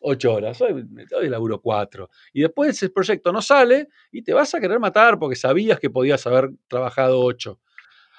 ocho 0.00 0.34
horas, 0.34 0.60
hoy, 0.62 0.84
hoy 1.18 1.28
laburo 1.28 1.60
cuatro. 1.60 2.10
Y 2.32 2.42
después 2.42 2.70
ese 2.70 2.90
proyecto 2.90 3.32
no 3.32 3.42
sale 3.42 3.88
y 4.12 4.22
te 4.22 4.34
vas 4.34 4.54
a 4.54 4.60
querer 4.60 4.80
matar 4.80 5.18
porque 5.18 5.36
sabías 5.36 5.80
que 5.80 5.90
podías 5.90 6.26
haber 6.26 6.50
trabajado 6.68 7.20
ocho. 7.20 7.60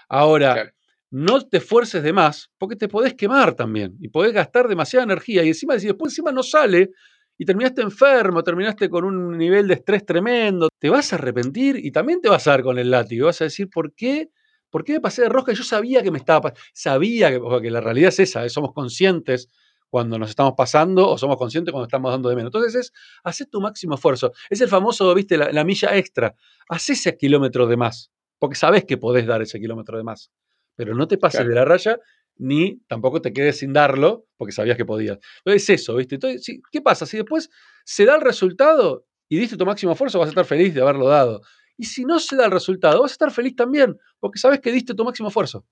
Ahora, 0.10 0.74
no 1.12 1.42
te 1.42 1.58
esfuerces 1.58 2.04
de 2.04 2.14
más 2.14 2.52
porque 2.58 2.76
te 2.76 2.88
podés 2.90 3.14
quemar 3.16 3.56
también 3.56 3.98
y 4.02 4.10
podés 4.10 4.34
gastar 4.34 4.68
demasiada 4.68 5.06
energía. 5.06 5.44
Y 5.44 5.50
encima, 5.50 5.80
si 5.80 5.88
después 5.88 6.12
encima 6.14 6.32
no 6.32 6.44
sale 6.44 6.92
y 7.38 7.46
terminaste 7.46 7.82
enfermo, 7.82 8.44
terminaste 8.44 8.90
con 8.90 9.04
un 9.06 9.38
nivel 9.38 9.68
de 9.68 9.76
estrés 9.76 10.06
tremendo, 10.06 10.70
te 10.80 10.90
vas 10.90 11.12
a 11.12 11.18
arrepentir 11.18 11.78
y 11.78 11.92
también 11.92 12.22
te 12.22 12.30
vas 12.30 12.48
a 12.48 12.52
dar 12.52 12.64
con 12.64 12.80
el 12.80 12.92
látigo. 12.92 13.28
Vas 13.28 13.42
a 13.42 13.46
decir, 13.46 13.70
¿por 13.70 13.94
qué? 13.94 14.30
¿Por 14.70 14.84
qué 14.84 14.94
me 14.94 15.02
pasé 15.02 15.24
de 15.24 15.30
rosca? 15.30 15.54
Yo 15.54 15.64
sabía 15.64 16.02
que 16.02 16.12
me 16.12 16.18
estaba 16.18 16.54
sabía 16.74 17.32
que, 17.32 17.40
que 17.62 17.72
la 17.72 17.82
realidad 17.82 18.10
es 18.10 18.20
esa, 18.20 18.46
¿eh? 18.46 18.50
somos 18.50 18.74
conscientes 18.74 19.50
cuando 19.90 20.20
nos 20.20 20.30
estamos 20.30 20.54
pasando 20.58 21.10
o 21.10 21.18
somos 21.18 21.38
conscientes 21.38 21.72
cuando 21.72 21.86
estamos 21.86 22.12
dando 22.12 22.30
de 22.30 22.36
menos. 22.36 22.50
Entonces 22.50 22.76
es, 22.76 22.94
hacer 23.24 23.48
tu 23.48 23.62
máximo 23.62 23.96
esfuerzo. 23.96 24.34
Es 24.50 24.60
el 24.62 24.68
famoso, 24.68 25.14
viste, 25.14 25.38
la, 25.38 25.64
milla 25.64 25.96
extra. 25.96 26.36
Haz 26.68 26.90
ese 26.90 27.16
kilómetro 27.16 27.68
de 27.68 27.78
más, 27.78 28.12
porque 28.38 28.56
sabes 28.56 28.84
que 28.86 28.98
podés 28.98 29.26
dar 29.26 29.42
ese 29.42 29.60
kilómetro 29.60 29.98
de 29.98 30.04
más. 30.04 30.32
Pero 30.76 30.96
no 30.96 31.08
te 31.08 31.18
pases 31.18 31.48
de 31.48 31.56
la 31.56 31.64
raya 31.64 32.00
ni 32.38 32.82
tampoco 32.88 33.22
te 33.22 33.34
quedes 33.34 33.60
sin 33.60 33.74
darlo 33.74 34.26
porque 34.38 34.52
sabías 34.52 34.78
que 34.78 34.86
podías. 34.86 35.20
Entonces 35.40 35.64
es 35.70 35.82
eso, 35.82 35.96
¿viste? 35.96 36.16
Entonces, 36.16 36.60
¿qué 36.72 36.82
pasa? 36.82 37.06
Si 37.06 37.18
después 37.18 37.50
se 37.84 38.06
da 38.06 38.16
el 38.16 38.22
resultado 38.22 39.06
y 39.30 39.38
diste 39.38 39.58
tu 39.58 39.66
máximo 39.66 39.94
esfuerzo, 39.94 40.20
vas 40.20 40.28
a 40.28 40.30
estar 40.30 40.46
feliz 40.46 40.74
de 40.74 40.82
haberlo 40.82 41.08
dado. 41.08 41.42
Y 41.78 41.86
si 41.86 42.06
no 42.06 42.20
se 42.20 42.36
da 42.36 42.46
el 42.46 42.52
resultado, 42.52 43.02
vas 43.02 43.12
a 43.12 43.14
estar 43.14 43.32
feliz 43.32 43.56
también, 43.56 43.98
porque 44.20 44.40
sabes 44.40 44.60
que 44.62 44.72
diste 44.72 44.94
tu 44.94 45.04
máximo 45.04 45.30
esfuerzo. 45.30 45.66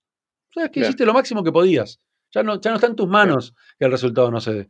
Sabes 0.54 0.72
que 0.72 0.82
hiciste 0.82 1.06
lo 1.06 1.14
máximo 1.14 1.44
que 1.44 1.52
podías. 1.52 2.00
Ya 2.32 2.44
no, 2.44 2.60
ya 2.60 2.72
no 2.72 2.76
está 2.76 2.88
en 2.88 2.96
tus 2.96 3.08
manos 3.08 3.54
que 3.78 3.86
el 3.86 3.92
resultado 3.92 4.32
no 4.32 4.42
se 4.42 4.54
dé. 4.54 4.70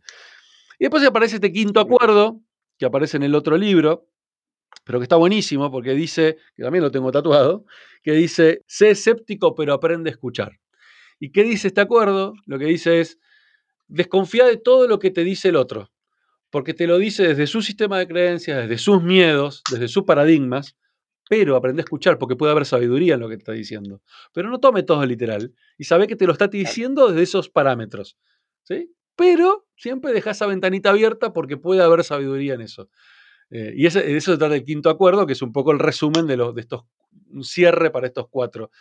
Y 0.80 0.86
después 0.86 1.06
aparece 1.06 1.36
este 1.36 1.52
quinto 1.52 1.80
acuerdo, 1.80 2.42
que 2.78 2.86
aparece 2.86 3.18
en 3.18 3.24
el 3.24 3.36
otro 3.36 3.58
libro, 3.58 4.08
pero 4.84 5.00
que 5.00 5.04
está 5.04 5.16
buenísimo 5.16 5.72
porque 5.72 5.94
dice, 5.94 6.38
que 6.56 6.64
también 6.64 6.84
lo 6.84 6.92
tengo 6.92 7.12
tatuado, 7.12 7.66
que 8.02 8.12
dice, 8.12 8.64
sé 8.68 8.92
escéptico 8.92 9.56
pero 9.56 9.74
aprende 9.74 10.10
a 10.10 10.14
escuchar. 10.14 10.60
¿Y 11.24 11.32
qué 11.32 11.46
dice 11.46 11.70
este 11.70 11.80
acuerdo? 11.80 12.34
Lo 12.48 12.60
que 12.60 12.65
dice 12.65 13.00
es, 13.00 13.18
desconfía 13.88 14.46
de 14.46 14.58
todo 14.58 14.89
lo 14.89 15.00
que 15.00 15.10
te 15.10 15.24
dice 15.24 15.48
el 15.48 15.56
otro, 15.56 15.89
porque 16.50 16.74
te 16.74 16.86
lo 16.86 16.98
dice 16.98 17.25
desde 17.25 17.48
su 17.48 17.62
sistema 17.62 17.98
de 17.98 18.10
creencias, 18.10 18.63
desde 18.63 18.77
sus 18.77 19.01
miedos, 19.01 19.63
desde 19.72 19.88
sus 19.88 20.03
paradigmas, 20.03 20.75
pero 21.30 21.56
aprende 21.56 21.80
a 21.80 21.86
escuchar 21.86 22.18
porque 22.18 22.36
puede 22.36 22.51
haber 22.51 22.65
sabiduría 22.65 23.13
en 23.13 23.22
lo 23.22 23.30
que 23.30 23.38
te 23.38 23.44
está 23.44 23.53
diciendo. 23.53 24.01
Pero 24.34 24.50
no 24.50 24.60
tome 24.60 24.84
todo 24.84 25.06
literal 25.06 25.53
y 25.77 25.86
sabe 25.86 26.08
que 26.08 26.18
te 26.18 26.25
lo 26.25 26.34
está 26.34 26.50
diciendo 26.50 27.08
desde 27.08 27.24
esos 27.24 27.48
parámetros. 27.48 28.18
¿sí? 28.63 28.94
Pero 29.15 29.65
siempre 29.77 30.12
deja 30.12 30.32
esa 30.32 30.46
ventanita 30.46 30.89
abierta 30.89 31.32
porque 31.32 31.56
puede 31.56 31.82
haber 31.84 32.03
sabiduría 32.03 32.56
en 32.56 32.62
eso. 32.63 32.89
Eh, 33.50 33.72
y 33.77 33.86
ese, 33.86 34.13
eso 34.13 34.34
se 34.34 34.38
trata 34.38 34.56
del 34.56 34.65
quinto 34.65 34.89
acuerdo, 34.89 35.25
que 35.25 35.32
es 35.32 35.42
un 35.42 35.53
poco 35.53 35.72
el 35.72 35.80
resumen 35.80 36.27
de, 36.27 36.36
de 36.36 36.60
estos, 36.60 36.84
un 37.30 37.46
cierre 37.46 37.92
para 37.92 38.08
estos 38.08 38.25
cuatro. 38.30 38.72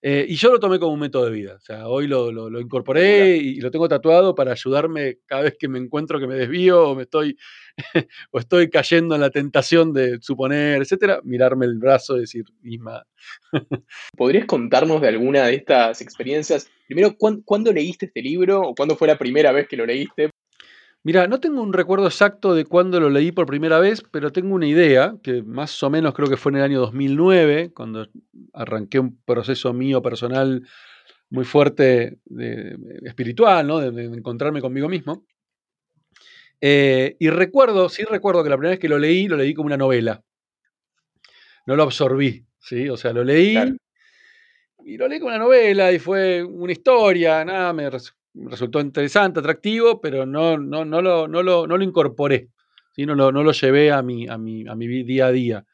Eh, 0.00 0.26
y 0.28 0.36
yo 0.36 0.52
lo 0.52 0.60
tomé 0.60 0.78
como 0.78 0.92
un 0.92 1.00
método 1.00 1.24
de 1.24 1.32
vida. 1.32 1.54
O 1.56 1.60
sea, 1.60 1.88
hoy 1.88 2.06
lo, 2.06 2.30
lo, 2.30 2.60
incorporé 2.60 3.36
y, 3.36 3.60
lo 3.60 3.70
tengo 3.70 3.88
tatuado 3.88 4.34
para 4.34 4.52
ayudarme 4.52 5.18
cada 5.26 5.42
vez 5.42 5.56
que 5.58 5.68
me 5.68 5.78
encuentro 5.78 6.20
que 6.20 6.26
me 6.28 6.36
desvío 6.36 6.90
o 6.90 6.94
me 6.94 7.02
estoy, 7.02 7.36
o 8.30 8.38
estoy 8.38 8.70
cayendo 8.70 9.16
en 9.16 9.20
la 9.20 9.30
tentación 9.30 9.92
de 9.92 10.18
suponer, 10.20 10.82
etcétera, 10.82 11.20
mirarme 11.24 11.66
el 11.66 11.78
brazo 11.78 12.16
y 12.16 12.20
decir, 12.20 12.44
misma. 12.62 13.04
¿Podrías 14.16 14.46
contarnos 14.46 15.00
de 15.00 15.08
alguna 15.08 15.46
de 15.46 15.54
estas 15.56 16.00
experiencias? 16.00 16.70
Primero, 16.86 17.16
¿cuándo 17.16 17.72
leíste 17.72 18.06
este 18.06 18.22
libro 18.22 18.60
o 18.60 18.74
cuándo 18.74 18.96
fue 18.96 19.08
la 19.08 19.18
primera 19.18 19.50
vez 19.52 19.66
que 19.68 19.76
lo 19.76 19.84
leíste? 19.84 20.30
Mira, 21.08 21.26
no 21.26 21.40
tengo 21.40 21.62
un 21.62 21.72
recuerdo 21.72 22.04
exacto 22.04 22.54
de 22.54 22.66
cuándo 22.66 23.00
lo 23.00 23.08
leí 23.08 23.32
por 23.32 23.46
primera 23.46 23.78
vez, 23.78 24.02
pero 24.10 24.30
tengo 24.30 24.54
una 24.54 24.66
idea, 24.66 25.16
que 25.22 25.42
más 25.42 25.82
o 25.82 25.88
menos 25.88 26.12
creo 26.12 26.28
que 26.28 26.36
fue 26.36 26.52
en 26.52 26.58
el 26.58 26.64
año 26.64 26.80
2009, 26.80 27.72
cuando 27.72 28.10
arranqué 28.52 28.98
un 28.98 29.18
proceso 29.24 29.72
mío 29.72 30.02
personal 30.02 30.68
muy 31.30 31.46
fuerte, 31.46 32.18
de, 32.26 32.76
espiritual, 33.04 33.66
¿no? 33.66 33.78
de, 33.78 34.04
encontrarme 34.04 34.60
conmigo 34.60 34.90
mismo. 34.90 35.24
Eh, 36.60 37.16
y 37.18 37.30
recuerdo, 37.30 37.88
sí 37.88 38.04
recuerdo 38.04 38.44
que 38.44 38.50
la 38.50 38.58
primera 38.58 38.72
vez 38.72 38.78
que 38.78 38.90
lo 38.90 38.98
leí, 38.98 39.28
lo 39.28 39.38
leí 39.38 39.54
como 39.54 39.68
una 39.68 39.78
novela. 39.78 40.22
No 41.64 41.74
lo 41.74 41.84
absorbí, 41.84 42.44
¿sí? 42.58 42.86
O 42.90 42.98
sea, 42.98 43.14
lo 43.14 43.24
leí 43.24 43.56
y 44.84 44.98
lo 44.98 45.08
leí 45.08 45.20
como 45.20 45.30
una 45.30 45.38
novela 45.38 45.90
y 45.90 45.98
fue 45.98 46.44
una 46.44 46.72
historia, 46.72 47.46
nada, 47.46 47.72
me 47.72 47.88
resultó 48.34 48.80
interesante, 48.80 49.40
atractivo, 49.40 50.00
pero 50.00 50.26
no, 50.26 50.58
no, 50.58 50.84
no, 50.84 51.02
lo, 51.02 51.28
no, 51.28 51.42
lo, 51.42 51.66
no 51.66 51.76
lo 51.76 51.84
incorporé, 51.84 52.48
no, 52.96 53.14
lo, 53.14 53.32
no 53.32 53.42
lo 53.42 53.52
llevé 53.52 53.92
a 53.92 54.02
mi, 54.02 54.28
a 54.28 54.38
mi, 54.38 54.66
a 54.66 54.74
mi 54.74 54.86
día 55.04 55.26
a 55.26 55.32
día. 55.32 55.64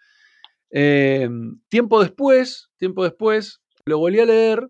Eh, 0.70 1.28
tiempo 1.68 2.02
después, 2.02 2.70
tiempo 2.76 3.04
después, 3.04 3.60
lo 3.86 3.98
volví 3.98 4.20
a 4.20 4.24
leer 4.24 4.68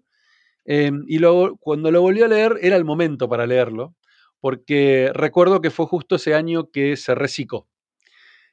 eh, 0.67 0.93
y 1.07 1.19
luego, 1.19 1.57
cuando 1.59 1.91
lo 1.91 2.00
volví 2.00 2.23
a 2.23 2.29
leer 2.29 2.59
era 2.62 2.76
el 2.76 2.85
momento 2.85 3.29
para 3.29 3.47
leerlo, 3.47 3.95
porque 4.41 5.11
recuerdo 5.14 5.61
que 5.61 5.71
fue 5.71 5.87
justo 5.87 6.17
ese 6.17 6.35
año 6.35 6.71
que 6.71 6.97
se 6.97 7.14
recicló. 7.14 7.67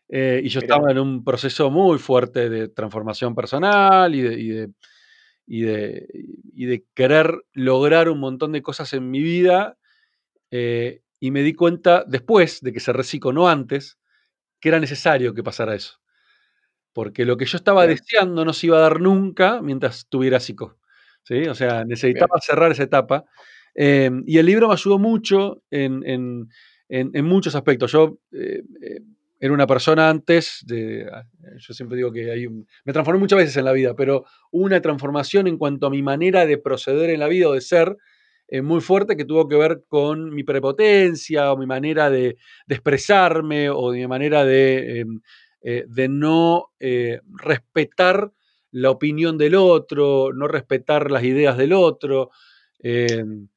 Eh, 0.10 0.42
y 0.44 0.50
yo 0.50 0.60
estaba 0.60 0.92
en 0.92 1.00
un 1.00 1.24
proceso 1.24 1.72
muy 1.72 1.98
fuerte 1.98 2.50
de 2.50 2.68
transformación 2.68 3.34
personal 3.34 4.14
y 4.14 4.22
de 4.22 4.40
y 4.40 4.48
de, 4.50 4.70
y 5.60 6.66
de 6.66 6.86
querer 6.94 7.44
lograr 7.54 8.08
un 8.10 8.20
montón 8.20 8.54
de 8.54 8.62
cosas 8.62 8.94
en 8.94 9.12
mi 9.12 9.22
vida. 9.22 9.78
Eh, 10.50 11.02
y 11.20 11.32
me 11.32 11.44
di 11.44 11.54
cuenta 11.54 12.04
después 12.08 12.62
de 12.62 12.72
que 12.74 12.80
se 12.80 12.94
recicló, 12.94 13.34
no 13.34 13.50
antes, 13.50 14.00
que 14.60 14.70
era 14.70 14.80
necesario 14.80 15.34
que 15.34 15.44
pasara 15.44 15.76
eso. 15.76 16.00
Porque 16.94 17.26
lo 17.26 17.38
que 17.38 17.46
yo 17.46 17.58
estaba 17.58 17.86
deseando 17.88 18.46
no 18.46 18.54
se 18.54 18.68
iba 18.68 18.78
a 18.78 18.82
dar 18.82 19.02
nunca 19.02 19.62
mientras 19.62 20.08
tuviera 20.08 20.40
psico. 20.40 20.78
¿sí? 21.24 21.44
O 21.48 21.56
sea, 21.56 21.84
necesitaba 21.86 22.40
cerrar 22.42 22.72
esa 22.72 22.84
etapa. 22.84 23.26
Em, 23.76 24.24
y 24.26 24.38
el 24.38 24.46
libro 24.46 24.68
me 24.68 24.74
ayudó 24.74 25.00
mucho 25.00 25.64
en, 25.70 26.04
en, 26.06 26.50
en, 26.90 27.26
muchos 27.26 27.56
aspectos. 27.56 27.92
Yo 27.92 28.20
eh, 28.32 28.64
eh, 28.82 29.02
era 29.42 29.54
una 29.54 29.66
persona 29.66 30.08
antes 30.08 30.64
de, 30.68 31.10
ah, 31.12 31.24
yo 31.58 31.74
siempre 31.74 31.98
digo 31.98 32.12
que 32.12 32.32
hay 32.32 32.46
un, 32.46 32.68
me 32.86 32.94
transformé 32.94 33.20
muchas 33.20 33.38
veces 33.38 33.58
en 33.58 33.66
la 33.66 33.72
vida, 33.72 33.96
pero 33.96 34.24
una 34.52 34.80
transformación 34.82 35.48
en 35.48 35.58
cuanto 35.58 35.88
a 35.88 35.90
mi 35.90 36.04
manera 36.04 36.46
de 36.46 36.60
proceder 36.60 37.10
en 37.10 37.20
la 37.20 37.28
vida 37.28 37.50
o 37.50 37.54
de 37.54 37.62
ser 37.62 37.98
eh, 38.48 38.62
muy 38.62 38.82
fuerte 38.82 39.18
que 39.18 39.26
tuvo 39.26 39.48
que 39.48 39.56
ver 39.56 39.84
con 39.88 40.32
mi 40.32 40.44
prepotencia 40.44 41.52
o 41.52 41.58
mi 41.58 41.66
manera 41.66 42.12
de, 42.12 42.38
expresarme 42.68 43.72
o 43.72 43.92
mi 43.92 44.06
manera 44.06 44.46
de, 44.46 45.00
em, 45.00 45.22
eh, 45.64 45.86
no 46.08 46.68
eh, 46.80 47.20
respetar 47.44 48.32
la 48.70 48.92
opinión 48.92 49.40
del 49.40 49.56
otro, 49.56 50.34
no 50.34 50.48
respetar 50.48 51.10
las 51.10 51.24
ideas 51.24 51.58
del 51.58 51.74
otro. 51.74 52.30
Em, 52.78 53.48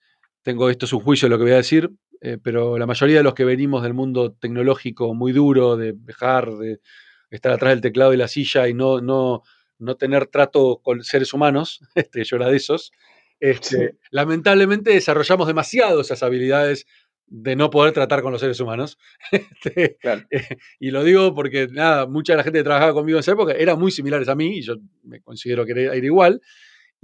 tengo 0.43 0.71
esto 0.71 0.87
es 0.87 0.95
un 0.95 1.01
juicio 1.01 1.29
lo 1.29 1.37
que 1.37 1.45
voy 1.45 1.53
a 1.53 1.57
decir, 1.57 1.91
eh, 2.25 2.39
pero 2.43 2.79
la 2.79 2.87
mayoría 2.87 3.19
de 3.19 3.23
los 3.23 3.35
que 3.35 3.45
venimos 3.45 3.83
del 3.83 3.93
mundo 3.93 4.33
tecnológico 4.33 5.13
muy 5.13 5.33
duro, 5.33 5.77
de 5.77 5.93
dejar 5.95 6.51
de 6.57 6.81
estar 7.29 7.53
atrás 7.53 7.73
del 7.73 7.83
teclado 7.83 8.15
y 8.15 8.17
la 8.17 8.29
silla 8.29 8.67
y 8.67 8.73
no, 8.73 9.03
no, 9.03 9.43
no 9.79 9.97
tener 9.97 10.29
trato 10.29 10.81
con 10.83 11.05
seres 11.05 11.35
humanos, 11.35 11.81
este, 11.95 12.25
yo 12.25 12.37
era 12.37 12.49
de 12.49 12.57
esos, 12.57 12.93
este, 13.41 13.99
lamentablemente 14.11 14.91
desarrollamos 14.93 15.47
demasiado 15.47 16.01
esas 16.01 16.23
habilidades 16.23 16.87
de 17.27 17.57
no 17.57 17.69
poder 17.69 17.93
tratar 17.93 18.23
con 18.23 18.33
los 18.33 18.41
seres 18.41 18.59
humanos. 18.59 18.99
Este, 19.31 19.99
eh, 20.31 20.57
y 20.81 20.91
lo 20.93 21.05
digo 21.05 21.35
porque, 21.35 21.69
nada, 21.71 22.07
mucha 22.07 22.33
de 22.33 22.39
la 22.39 22.45
gente 22.45 22.61
que 22.61 22.65
trabajaba 22.65 22.95
conmigo 22.95 23.19
en 23.19 23.21
esa 23.21 23.33
época 23.33 23.53
eran 23.53 23.79
muy 23.79 23.91
similares 23.93 24.29
a 24.29 24.35
mí, 24.35 24.59
y 24.59 24.63
yo 24.63 24.77
me 25.03 25.21
considero 25.21 25.67
que 25.67 25.73
era, 25.73 25.95
igual. 25.97 26.41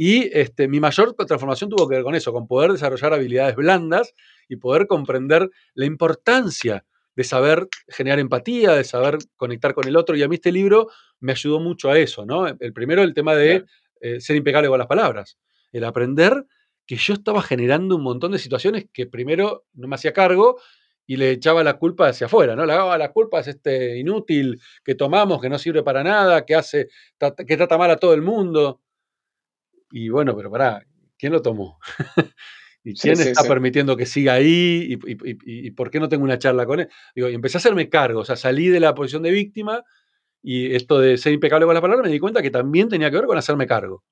Y 0.03 0.31
este, 0.33 0.67
mi 0.67 0.81
mayor 0.81 1.13
transformación 1.13 1.69
tuvo 1.69 1.87
que 1.87 1.97
ver 1.97 2.05
con 2.05 2.15
eso, 2.15 2.33
con 2.33 2.47
poder 2.47 2.73
desarrollar 2.73 3.13
habilidades 3.13 3.55
blandas 3.55 4.15
y 4.49 4.57
poder 4.57 4.87
comprender 4.87 5.51
la 5.75 5.85
importancia 5.85 6.87
de 7.15 7.23
saber 7.23 7.69
generar 7.87 8.19
empatía, 8.19 8.73
de 8.73 8.85
saber 8.85 9.19
conectar 9.37 9.75
con 9.75 9.87
el 9.87 9.97
otro. 9.97 10.17
Y 10.17 10.23
a 10.23 10.29
mí 10.29 10.37
este 10.37 10.53
libro 10.53 10.89
me 11.19 11.33
ayudó 11.33 11.61
mucho 11.61 11.91
a 11.91 11.99
eso, 11.99 12.25
¿no? 12.25 12.47
El 12.47 12.73
primero, 12.73 13.03
el 13.03 13.13
tema 13.13 13.35
de 13.35 13.67
eh, 14.01 14.21
ser 14.23 14.37
impecable 14.37 14.71
con 14.71 14.79
las 14.79 14.89
palabras. 14.89 15.37
El 15.71 15.85
aprender 15.85 16.47
que 16.87 16.97
yo 16.97 17.13
estaba 17.13 17.43
generando 17.43 17.97
un 17.97 18.03
montón 18.03 18.33
de 18.33 18.39
situaciones 18.39 18.87
que 18.95 19.07
primero 19.07 19.67
no 19.75 19.87
me 19.87 19.97
hacía 19.97 20.15
cargo 20.15 20.63
y 21.07 21.19
le 21.19 21.31
echaba 21.33 21.63
la 21.63 21.77
culpa 21.77 22.09
hacia 22.09 22.27
afuera, 22.27 22.57
¿no? 22.57 22.65
Le 22.65 22.73
daba 22.73 22.97
la 22.97 23.13
culpa 23.13 23.41
es 23.41 23.49
este 23.49 23.99
inútil 23.99 24.63
que 24.83 24.95
tomamos, 24.95 25.43
que 25.43 25.51
no 25.51 25.59
sirve 25.59 25.83
para 25.83 26.03
nada, 26.03 26.47
que 26.47 26.55
hace, 26.55 26.89
que 27.47 27.57
trata 27.59 27.77
mal 27.77 27.91
a 27.91 27.99
todo 27.99 28.15
el 28.15 28.23
mundo. 28.23 28.81
Y 29.91 30.09
bueno, 30.09 30.37
pero 30.37 30.51
pará, 30.51 30.85
¿quién 31.19 31.33
lo 31.33 31.43
tomó? 31.43 31.79
¿Y 32.83 32.95
quién 32.95 33.21
está 33.21 33.47
permitiendo 33.47 33.97
que 33.97 34.07
siga 34.07 34.35
ahí? 34.35 34.99
¿Y, 35.07 35.71
por 35.73 35.91
qué 35.91 36.01
no 36.01 36.09
tengo 36.09 36.25
una 36.25 36.39
charla 36.39 36.65
con 36.65 36.81
él? 36.81 36.89
Digo, 37.15 37.29
y 37.29 37.35
empecé 37.35 37.59
a 37.59 37.61
hacerme 37.61 37.91
cargo, 37.91 38.21
o 38.21 38.25
sea, 38.25 38.37
salí 38.37 38.69
de 38.69 38.81
la 38.81 38.95
posición 38.95 39.23
de 39.23 39.31
víctima 39.31 39.85
y 40.43 40.75
esto 40.75 40.99
de 40.99 41.19
ser 41.19 41.35
impecable 41.35 41.67
con 41.67 41.75
las 41.75 41.83
palabras 41.83 42.07
me 42.07 42.13
di 42.13 42.19
cuenta 42.19 42.41
que 42.41 42.51
también 42.51 42.89
tenía 42.89 43.11
que 43.11 43.17
ver 43.17 43.27
con 43.27 43.37
hacerme 43.37 43.67
cargo. 43.67 44.05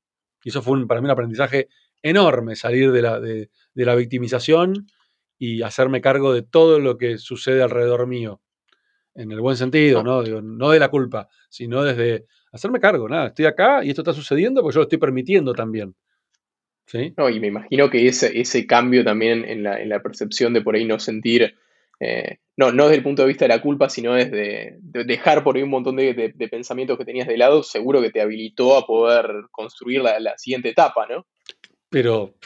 Y 0.45 0.51
eso 0.51 0.61
fue 0.61 0.87
para 0.87 1.01
mí 1.01 1.07
un 1.07 1.11
aprendizaje 1.11 1.69
enorme, 2.03 2.57
salir 2.57 2.93
de 2.93 3.03
la, 3.03 3.21
de, 3.21 3.51
la 3.75 3.95
victimización 3.95 4.87
y 5.39 5.63
hacerme 5.63 6.01
cargo 6.01 6.33
de 6.35 6.43
todo 6.43 6.79
lo 6.79 6.99
que 6.99 7.19
sucede 7.19 7.63
alrededor 7.63 8.07
mío. 8.07 8.43
En 9.15 9.33
el 9.33 9.41
buen 9.41 9.57
sentido, 9.57 10.03
¿no? 10.03 10.23
Digo, 10.23 10.43
no 10.43 10.71
de 10.71 10.79
la 10.79 10.91
culpa, 10.91 11.29
sino 11.49 11.83
desde 11.83 12.27
hacerme 12.53 12.81
cargo. 12.81 13.09
Nada, 13.09 13.29
estoy 13.29 13.47
acá 13.47 13.85
y 13.85 13.91
esto 13.91 14.03
está 14.03 14.13
sucediendo 14.13 14.63
porque 14.63 14.75
yo 14.75 14.81
lo 14.81 14.85
estoy 14.85 14.99
permitiendo 14.99 15.55
también. 15.55 15.95
No, 17.17 17.29
y 17.29 17.39
me 17.39 17.49
imagino 17.49 17.91
que 17.91 18.07
ese, 18.07 18.41
ese 18.41 18.67
cambio 18.67 19.05
también 19.05 19.45
en 19.45 19.63
la, 19.63 20.03
percepción 20.03 20.55
de 20.55 20.63
por 20.63 20.75
ahí 20.75 20.85
no 20.85 20.99
sentir 20.99 21.55
Eh, 22.01 22.39
no, 22.57 22.71
no 22.71 22.85
desde 22.85 22.99
el 22.99 23.03
punto 23.03 23.23
de 23.23 23.29
vista 23.29 23.45
de 23.45 23.49
la 23.49 23.61
culpa, 23.61 23.89
sino 23.89 24.15
desde 24.15 24.79
de 24.81 25.05
dejar 25.05 25.43
por 25.43 25.57
ahí 25.57 25.65
un 25.65 25.71
montón 25.71 25.97
de, 25.97 26.49
pensamientos 26.49 26.97
que 26.97 27.05
tenías 27.05 27.27
de 27.27 27.37
lado, 27.37 27.65
seguro 27.65 28.01
que 28.01 28.11
te 28.11 28.21
habilitó 28.21 28.77
a 28.77 28.87
poder 28.87 29.27
construir 29.51 30.03
la, 30.03 30.39
siguiente 30.39 30.69
etapa, 30.69 31.07
¿no? 31.09 31.27
Pero 31.91 32.37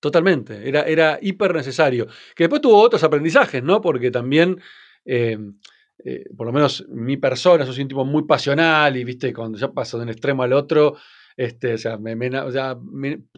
totalmente, 0.00 0.68
era, 0.68 0.82
era 0.82 1.18
hiper 1.22 1.54
necesario. 1.54 2.06
Que 2.34 2.44
después 2.44 2.60
tuvo 2.60 2.80
otros 2.80 3.04
aprendizajes, 3.04 3.62
¿no? 3.62 3.80
Porque 3.80 4.10
también, 4.10 4.60
eh, 5.04 5.38
eh, 6.08 6.24
por 6.36 6.46
lo 6.46 6.52
menos 6.52 6.86
mi 6.88 7.16
persona, 7.16 7.66
soy 7.66 7.82
un 7.82 7.88
tipo 7.88 8.04
muy 8.04 8.22
pasional 8.22 8.96
y, 8.96 9.02
viste, 9.02 9.32
cuando 9.32 9.58
ya 9.58 9.72
paso 9.72 9.96
de 9.98 10.04
un 10.04 10.10
extremo 10.10 10.44
al 10.44 10.52
otro, 10.52 10.96
este, 11.36 11.74
o 11.74 11.78
sea, 11.78 11.98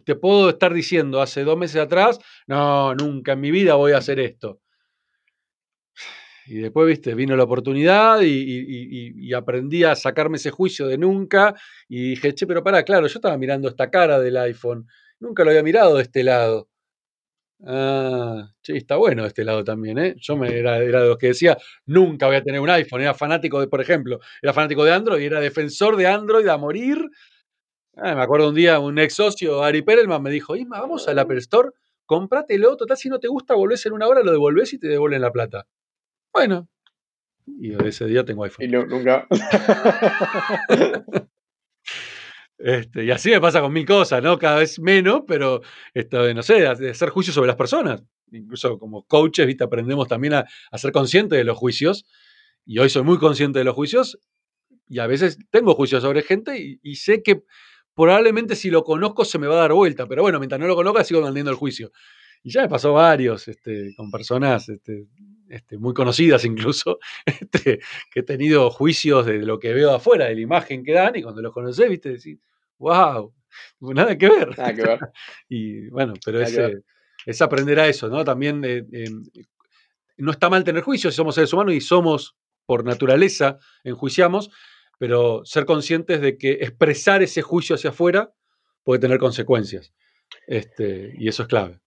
te 0.05 0.15
puedo 0.15 0.49
estar 0.49 0.71
diciendo 0.71 1.19
hace 1.19 1.43
dos 1.43 1.57
meses 1.57 1.81
atrás, 1.81 2.19
no, 2.45 2.93
nunca 2.93 3.31
en 3.31 3.41
mi 3.41 3.49
vida 3.49 3.73
voy 3.73 3.93
a 3.93 3.97
hacer 3.97 4.19
esto. 4.19 4.61
Y 6.45 6.57
después, 6.57 6.85
viste, 6.87 7.15
vino 7.15 7.35
la 7.35 7.45
oportunidad 7.45 8.21
y, 8.21 9.33
aprendí 9.33 9.83
a 9.83 9.95
sacarme 9.95 10.37
ese 10.37 10.51
juicio 10.51 10.85
de 10.85 10.99
nunca. 10.99 11.55
Y 11.87 12.11
dije, 12.11 12.35
che, 12.35 12.45
pero 12.45 12.63
pará, 12.63 12.83
claro, 12.83 13.07
yo 13.07 13.17
estaba 13.17 13.37
mirando 13.37 13.67
esta 13.67 13.89
cara 13.89 14.19
del 14.19 14.37
iPhone. 14.37 14.85
Nunca 15.19 15.43
lo 15.43 15.49
había 15.49 15.63
mirado 15.63 15.95
de 15.95 16.03
este 16.03 16.23
lado. 16.23 16.69
Ah, 17.65 18.49
che, 18.61 18.77
está 18.77 18.95
bueno 18.95 19.25
este 19.25 19.43
lado 19.43 19.63
también, 19.63 19.97
¿eh? 19.97 20.15
Yo 20.17 20.37
me, 20.37 20.57
era, 20.57 20.77
era, 20.77 21.01
de 21.01 21.09
los 21.09 21.17
que 21.17 21.27
decía, 21.27 21.57
nunca 21.85 22.27
voy 22.27 22.37
a 22.37 22.43
tener 22.43 22.61
un 22.61 22.69
iPhone. 22.69 23.01
Era 23.01 23.13
fanático 23.13 23.59
de, 23.59 23.67
por 23.67 23.81
ejemplo, 23.81 24.19
era 24.41 24.53
fanático 24.53 24.83
de 24.85 24.93
Android 24.93 25.21
y 25.21 25.25
era 25.25 25.41
defensor 25.41 25.97
de 25.97 26.07
Android 26.07 26.47
a 26.47 26.57
morir. 26.57 26.97
Ah, 27.97 28.15
me 28.15 28.21
acuerdo 28.21 28.49
un 28.49 28.55
día, 28.55 28.79
un 28.79 28.97
ex 28.97 29.15
socio, 29.15 29.63
Ari 29.63 29.81
Perelman, 29.81 30.23
me 30.23 30.29
dijo, 30.29 30.55
Isma, 30.55 30.79
vamos 30.79 31.07
al 31.09 31.19
Apple 31.19 31.39
Store, 31.39 31.69
comprátelo, 32.05 32.77
total, 32.77 32.97
si 32.97 33.09
no 33.09 33.19
te 33.19 33.27
gusta, 33.27 33.55
volvés 33.55 33.85
en 33.85 33.93
una 33.93 34.07
hora, 34.07 34.23
lo 34.23 34.31
devolvés 34.31 34.73
y 34.73 34.79
te 34.79 34.87
devuelven 34.87 35.21
la 35.21 35.31
plata. 35.31 35.67
Bueno. 36.33 36.69
Y 37.45 37.73
ese 37.85 38.05
día 38.05 38.23
tengo 38.23 38.45
iPhone. 38.45 38.65
Y 38.65 38.69
nunca. 38.69 39.27
Este, 42.59 43.05
y 43.05 43.11
así 43.11 43.29
me 43.29 43.39
pasa 43.39 43.61
con 43.61 43.71
mil 43.71 43.85
cosas, 43.85 44.21
¿no? 44.21 44.37
Cada 44.37 44.57
vez 44.59 44.79
menos, 44.79 45.21
pero 45.25 45.61
esto 45.93 46.33
no 46.33 46.43
sé, 46.43 46.55
de 46.75 46.89
hacer 46.89 47.09
juicios 47.09 47.33
sobre 47.33 47.47
las 47.47 47.55
personas. 47.55 48.03
Incluso 48.31 48.77
como 48.77 49.03
coaches, 49.03 49.47
¿viste? 49.47 49.63
aprendemos 49.63 50.07
también 50.07 50.33
a, 50.33 50.45
ser 50.77 50.91
conscientes 50.91 51.37
de 51.37 51.45
los 51.45 51.57
juicios. 51.57 52.05
Y 52.65 52.79
hoy 52.79 52.89
soy 52.89 53.03
muy 53.03 53.17
consciente 53.17 53.59
de 53.59 53.65
los 53.65 53.75
juicios. 53.75 54.19
Y 54.89 54.99
a 54.99 55.07
veces 55.07 55.37
tengo 55.49 55.73
juicios 55.73 56.03
sobre 56.03 56.21
gente 56.21 56.79
y, 56.81 56.95
sé 56.95 57.23
que 57.23 57.43
probablemente 57.95 58.55
si 58.55 58.69
lo 58.69 58.83
conozco 58.83 59.23
se 59.23 59.39
me 59.39 59.47
va 59.47 59.55
a 59.55 59.61
dar 59.61 59.73
vuelta. 59.73 60.05
Pero 60.07 60.23
bueno, 60.23 60.39
mientras 60.39 60.59
no 60.59 60.67
lo 60.67 60.75
conozca, 60.75 61.03
sigo 61.03 61.21
manteniendo 61.21 61.51
el 61.51 61.57
juicio. 61.57 61.91
Y 62.43 62.51
ya 62.51 62.63
me 62.63 62.69
pasó 62.69 62.93
varios 62.93 63.47
este, 63.47 63.93
con 63.95 64.11
personas 64.11 64.67
este, 64.69 65.07
este, 65.49 65.77
muy 65.77 65.93
conocidas 65.93 66.45
incluso, 66.45 66.99
este, 67.25 67.79
que 68.11 68.19
he 68.21 68.23
tenido 68.23 68.69
juicios 68.69 69.25
de 69.25 69.39
lo 69.39 69.59
que 69.59 69.73
veo 69.73 69.91
afuera, 69.91 70.25
de 70.25 70.35
la 70.35 70.41
imagen 70.41 70.83
que 70.83 70.93
dan, 70.93 71.15
y 71.17 71.21
cuando 71.21 71.41
los 71.41 71.53
conocés, 71.53 71.89
viste, 71.89 72.09
decís, 72.09 72.39
wow, 72.79 73.33
nada 73.79 74.17
que 74.17 74.29
ver. 74.29 74.57
Nada 74.57 74.73
que 74.73 74.81
ver. 74.81 74.99
y 75.49 75.87
bueno, 75.89 76.13
pero 76.25 76.41
es, 76.41 76.57
es, 77.25 77.41
aprender 77.41 77.79
a 77.79 77.87
eso, 77.87 78.09
¿no? 78.09 78.23
También 78.23 78.63
eh, 78.65 78.85
em, 78.91 79.23
no 80.17 80.31
está 80.31 80.49
mal 80.49 80.63
tener 80.63 80.83
juicios, 80.83 81.15
somos 81.15 81.35
seres 81.35 81.53
humanos 81.53 81.73
y 81.73 81.81
somos, 81.81 82.35
por 82.65 82.83
naturaleza, 82.83 83.57
enjuiciamos, 83.83 84.49
pero 84.97 85.41
ser 85.45 85.65
conscientes 85.65 86.21
de 86.21 86.37
que 86.37 86.51
expresar 86.51 87.23
ese 87.23 87.41
juicio 87.41 87.75
hacia 87.75 87.91
afuera 87.91 88.33
puede 88.83 88.99
tener 88.99 89.17
consecuencias. 89.17 89.93
Este, 90.47 91.13
y 91.17 91.27
eso 91.27 91.43
es 91.43 91.49
clave. 91.49 91.79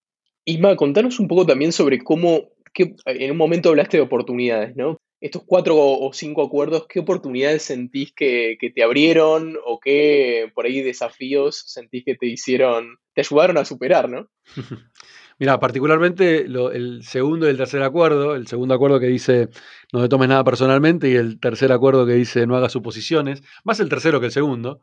Isma, 0.45 0.75
contanos 0.77 1.21
un 1.21 1.29
poco 1.29 1.47
también 1.47 1.73
sobre 1.73 1.99
cómo 2.03 2.51
en 2.75 3.31
un 3.31 3.37
momento 3.37 3.69
hablaste 3.69 3.99
de 3.99 4.03
oportunidades, 4.03 4.75
¿no? 4.77 4.99
Estos 5.23 5.45
cuatro 5.47 5.77
o 5.77 6.13
cinco 6.13 6.43
acuerdos, 6.43 6.87
¿qué 6.89 6.99
oportunidades 6.99 7.63
sentís 7.63 8.13
que, 8.13 8.59
te 8.75 8.83
abrieron 8.83 9.57
o 9.65 9.79
qué 9.79 10.51
por 10.53 10.67
ahí 10.67 10.83
desafíos 10.83 11.63
sentís 11.69 12.05
que 12.05 12.17
te 12.17 12.27
hicieron, 12.27 12.99
te 13.15 13.21
ayudaron 13.21 13.57
a 13.57 13.65
superar, 13.65 14.09
¿no? 14.09 14.29
Mira, 15.39 15.61
particularmente 15.61 16.41
el 16.41 17.05
segundo 17.05 17.47
y 17.47 17.51
el 17.51 17.57
tercer 17.57 17.85
acuerdo, 17.85 18.35
el 18.35 18.49
segundo 18.49 18.75
acuerdo 18.75 18.99
que 18.99 19.07
dice 19.07 19.49
no 19.93 20.03
te 20.03 20.09
tomes 20.09 20.29
nada 20.29 20.43
personalmente 20.43 21.09
y 21.09 21.15
el 21.15 21.39
tercer 21.39 21.71
acuerdo 21.71 22.05
que 22.05 22.15
dice 22.15 22.45
no 22.49 22.57
hagas 22.57 22.73
suposiciones, 22.73 23.45
más 23.63 23.79
el 23.79 23.89
tercero 23.89 24.19
que 24.19 24.27
el 24.27 24.33
segundo, 24.33 24.81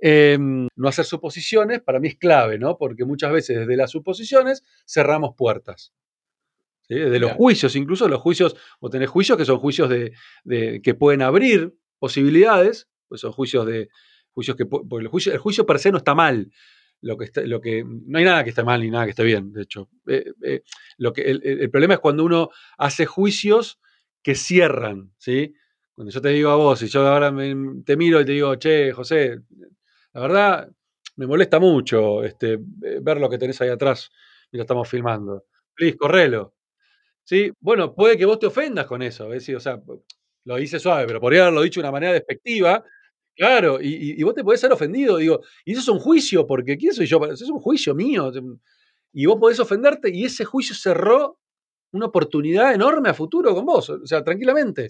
em, 0.00 0.66
no 0.74 0.88
hacer 0.88 1.04
suposiciones 1.04 1.80
para 1.80 2.00
mí 2.00 2.08
es 2.08 2.16
clave, 2.16 2.58
¿no? 2.58 2.78
Porque 2.78 3.04
muchas 3.04 3.30
veces 3.30 3.58
desde 3.58 3.76
las 3.76 3.92
suposiciones 3.92 4.64
cerramos 4.86 5.36
puertas 5.36 5.92
de 6.88 7.18
los 7.18 7.32
juicios, 7.32 7.74
incluso 7.76 8.08
los 8.08 8.20
juicios, 8.20 8.56
o 8.80 8.90
tenés 8.90 9.08
juicios 9.08 9.38
que 9.38 9.44
son 9.44 9.58
juicios 9.58 9.88
de, 9.88 10.80
que 10.82 10.94
pueden 10.94 11.22
abrir 11.22 11.74
posibilidades, 11.98 12.88
pues 13.08 13.20
son 13.20 13.32
juicios 13.32 13.66
de 13.66 13.88
juicios 14.32 14.56
que 14.56 14.64
el 14.98 15.08
juicio, 15.08 15.32
el 15.32 15.38
juicio 15.38 15.66
per 15.66 15.78
se 15.78 15.92
no 15.92 15.98
está 15.98 16.14
mal. 16.14 16.50
Lo 17.00 17.16
que, 17.16 17.30
lo 17.46 17.60
que 17.60 17.84
no 17.84 18.18
hay 18.18 18.24
nada 18.24 18.44
que 18.44 18.50
esté 18.50 18.62
mal 18.62 18.80
ni 18.80 18.88
nada 18.88 19.04
que 19.04 19.10
esté 19.10 19.24
bien, 19.24 19.52
de 19.52 19.62
hecho. 19.62 19.88
Eh, 20.06 20.24
eh, 20.44 20.62
lo 20.98 21.12
que, 21.12 21.22
el, 21.22 21.68
problema 21.68 21.94
es 21.94 22.00
cuando 22.00 22.24
uno 22.24 22.50
hace 22.78 23.06
juicios 23.06 23.80
que 24.22 24.36
cierran, 24.36 25.12
¿sí? 25.18 25.52
Cuando 25.94 26.12
yo 26.12 26.20
te 26.20 26.28
digo 26.28 26.50
a 26.50 26.56
vos, 26.56 26.80
y 26.82 26.86
yo 26.86 27.06
ahora 27.06 27.34
te 27.84 27.96
miro 27.96 28.20
y 28.20 28.24
te 28.24 28.32
digo, 28.32 28.54
che, 28.54 28.92
José, 28.92 29.40
la 30.12 30.20
verdad 30.20 30.70
me 31.16 31.26
molesta 31.26 31.58
mucho 31.58 32.22
este, 32.22 32.58
ver 32.60 33.18
lo 33.18 33.28
que 33.28 33.38
tenés 33.38 33.60
ahí 33.60 33.68
atrás 33.68 34.10
mientras 34.52 34.66
estamos 34.66 34.88
filmando. 34.88 35.46
Please, 35.74 35.96
correlo. 35.96 36.54
Sí, 37.24 37.52
bueno, 37.60 37.94
puede 37.94 38.18
que 38.18 38.24
vos 38.24 38.38
te 38.38 38.46
ofendas 38.46 38.86
con 38.86 39.02
eso, 39.02 39.28
o 39.28 39.60
sea, 39.60 39.80
lo 40.44 40.58
hice 40.58 40.78
suave, 40.78 41.06
pero 41.06 41.20
podría 41.20 41.42
haberlo 41.42 41.62
dicho 41.62 41.80
de 41.80 41.84
una 41.84 41.92
manera 41.92 42.12
despectiva. 42.12 42.84
Claro, 43.36 43.78
y, 43.80 44.22
vos 44.22 44.34
te 44.34 44.44
podés 44.44 44.60
ser 44.60 44.72
ofendido, 44.72 45.16
digo, 45.16 45.40
y 45.64 45.72
eso 45.72 45.80
es 45.80 45.88
un 45.88 45.98
juicio, 46.00 46.46
porque 46.46 46.76
¿quién 46.76 46.92
soy 46.92 47.06
yo? 47.06 47.24
Eso 47.24 47.44
es 47.44 47.50
un 47.50 47.60
juicio 47.60 47.94
mío. 47.94 48.30
Y 49.12 49.26
vos 49.26 49.38
podés 49.38 49.60
ofenderte, 49.60 50.10
y 50.10 50.24
ese 50.24 50.44
juicio 50.44 50.74
cerró 50.74 51.38
una 51.92 52.06
oportunidad 52.06 52.74
enorme 52.74 53.10
a 53.10 53.14
futuro 53.14 53.54
con 53.54 53.64
vos, 53.64 53.88
o 53.90 54.06
sea, 54.06 54.24
tranquilamente. 54.24 54.88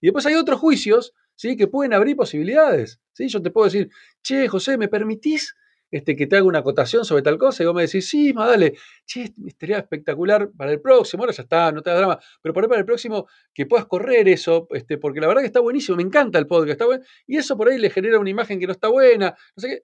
Y 0.00 0.06
después 0.06 0.24
hay 0.26 0.34
otros 0.34 0.60
juicios, 0.60 1.12
¿sí? 1.34 1.56
Que 1.56 1.66
pueden 1.66 1.92
abrir 1.92 2.16
posibilidades, 2.16 3.00
¿sí? 3.12 3.28
Yo 3.28 3.42
te 3.42 3.50
puedo 3.50 3.66
decir, 3.66 3.90
che, 4.22 4.48
José, 4.48 4.78
¿me 4.78 4.88
permitís 4.88 5.54
este, 5.92 6.16
que 6.16 6.26
te 6.26 6.36
haga 6.36 6.46
una 6.46 6.60
acotación 6.60 7.04
sobre 7.04 7.22
tal 7.22 7.38
cosa 7.38 7.62
y 7.62 7.66
vos 7.66 7.74
me 7.74 7.82
decís, 7.82 8.08
sí, 8.08 8.32
más 8.32 8.48
dale, 8.48 8.74
che, 9.04 9.32
estaría 9.46 9.78
espectacular 9.78 10.50
para 10.56 10.72
el 10.72 10.80
próximo, 10.80 11.22
ahora 11.22 11.34
ya 11.34 11.42
está, 11.42 11.70
no 11.70 11.82
te 11.82 11.90
da 11.90 11.96
drama, 11.96 12.18
pero 12.40 12.54
por 12.54 12.64
ahí 12.64 12.68
para 12.68 12.80
el 12.80 12.86
próximo 12.86 13.28
que 13.52 13.66
puedas 13.66 13.86
correr 13.86 14.26
eso, 14.26 14.66
este, 14.70 14.96
porque 14.96 15.20
la 15.20 15.28
verdad 15.28 15.42
que 15.42 15.46
está 15.46 15.60
buenísimo, 15.60 15.96
me 15.96 16.02
encanta 16.02 16.38
el 16.38 16.46
podcast, 16.46 16.70
está 16.70 16.86
bueno, 16.86 17.04
y 17.26 17.36
eso 17.36 17.56
por 17.56 17.68
ahí 17.68 17.78
le 17.78 17.90
genera 17.90 18.18
una 18.18 18.30
imagen 18.30 18.58
que 18.58 18.66
no 18.66 18.72
está 18.72 18.88
buena, 18.88 19.36
no 19.54 19.60
sé 19.60 19.68
qué, 19.68 19.82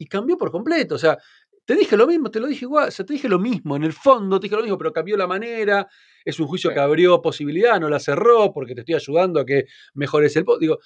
y 0.00 0.06
cambió 0.06 0.36
por 0.36 0.50
completo, 0.50 0.96
o 0.96 0.98
sea, 0.98 1.16
te 1.64 1.76
dije 1.76 1.96
lo 1.96 2.06
mismo, 2.06 2.30
te 2.30 2.40
lo 2.40 2.48
dije 2.48 2.64
igual, 2.64 2.88
o 2.88 2.90
sea, 2.90 3.06
te 3.06 3.12
dije 3.12 3.28
lo 3.28 3.38
mismo, 3.38 3.76
en 3.76 3.84
el 3.84 3.92
fondo 3.92 4.40
te 4.40 4.46
dije 4.46 4.56
lo 4.56 4.62
mismo, 4.62 4.78
pero 4.78 4.92
cambió 4.92 5.16
la 5.16 5.28
manera, 5.28 5.86
es 6.24 6.40
un 6.40 6.48
juicio 6.48 6.72
que 6.72 6.80
abrió 6.80 7.22
posibilidad, 7.22 7.78
no 7.78 7.88
la 7.88 8.00
cerró, 8.00 8.52
porque 8.52 8.74
te 8.74 8.80
estoy 8.80 8.96
ayudando 8.96 9.38
a 9.38 9.46
que 9.46 9.66
mejores 9.94 10.34
el 10.36 10.44
podcast, 10.44 10.62
digo, 10.62 10.78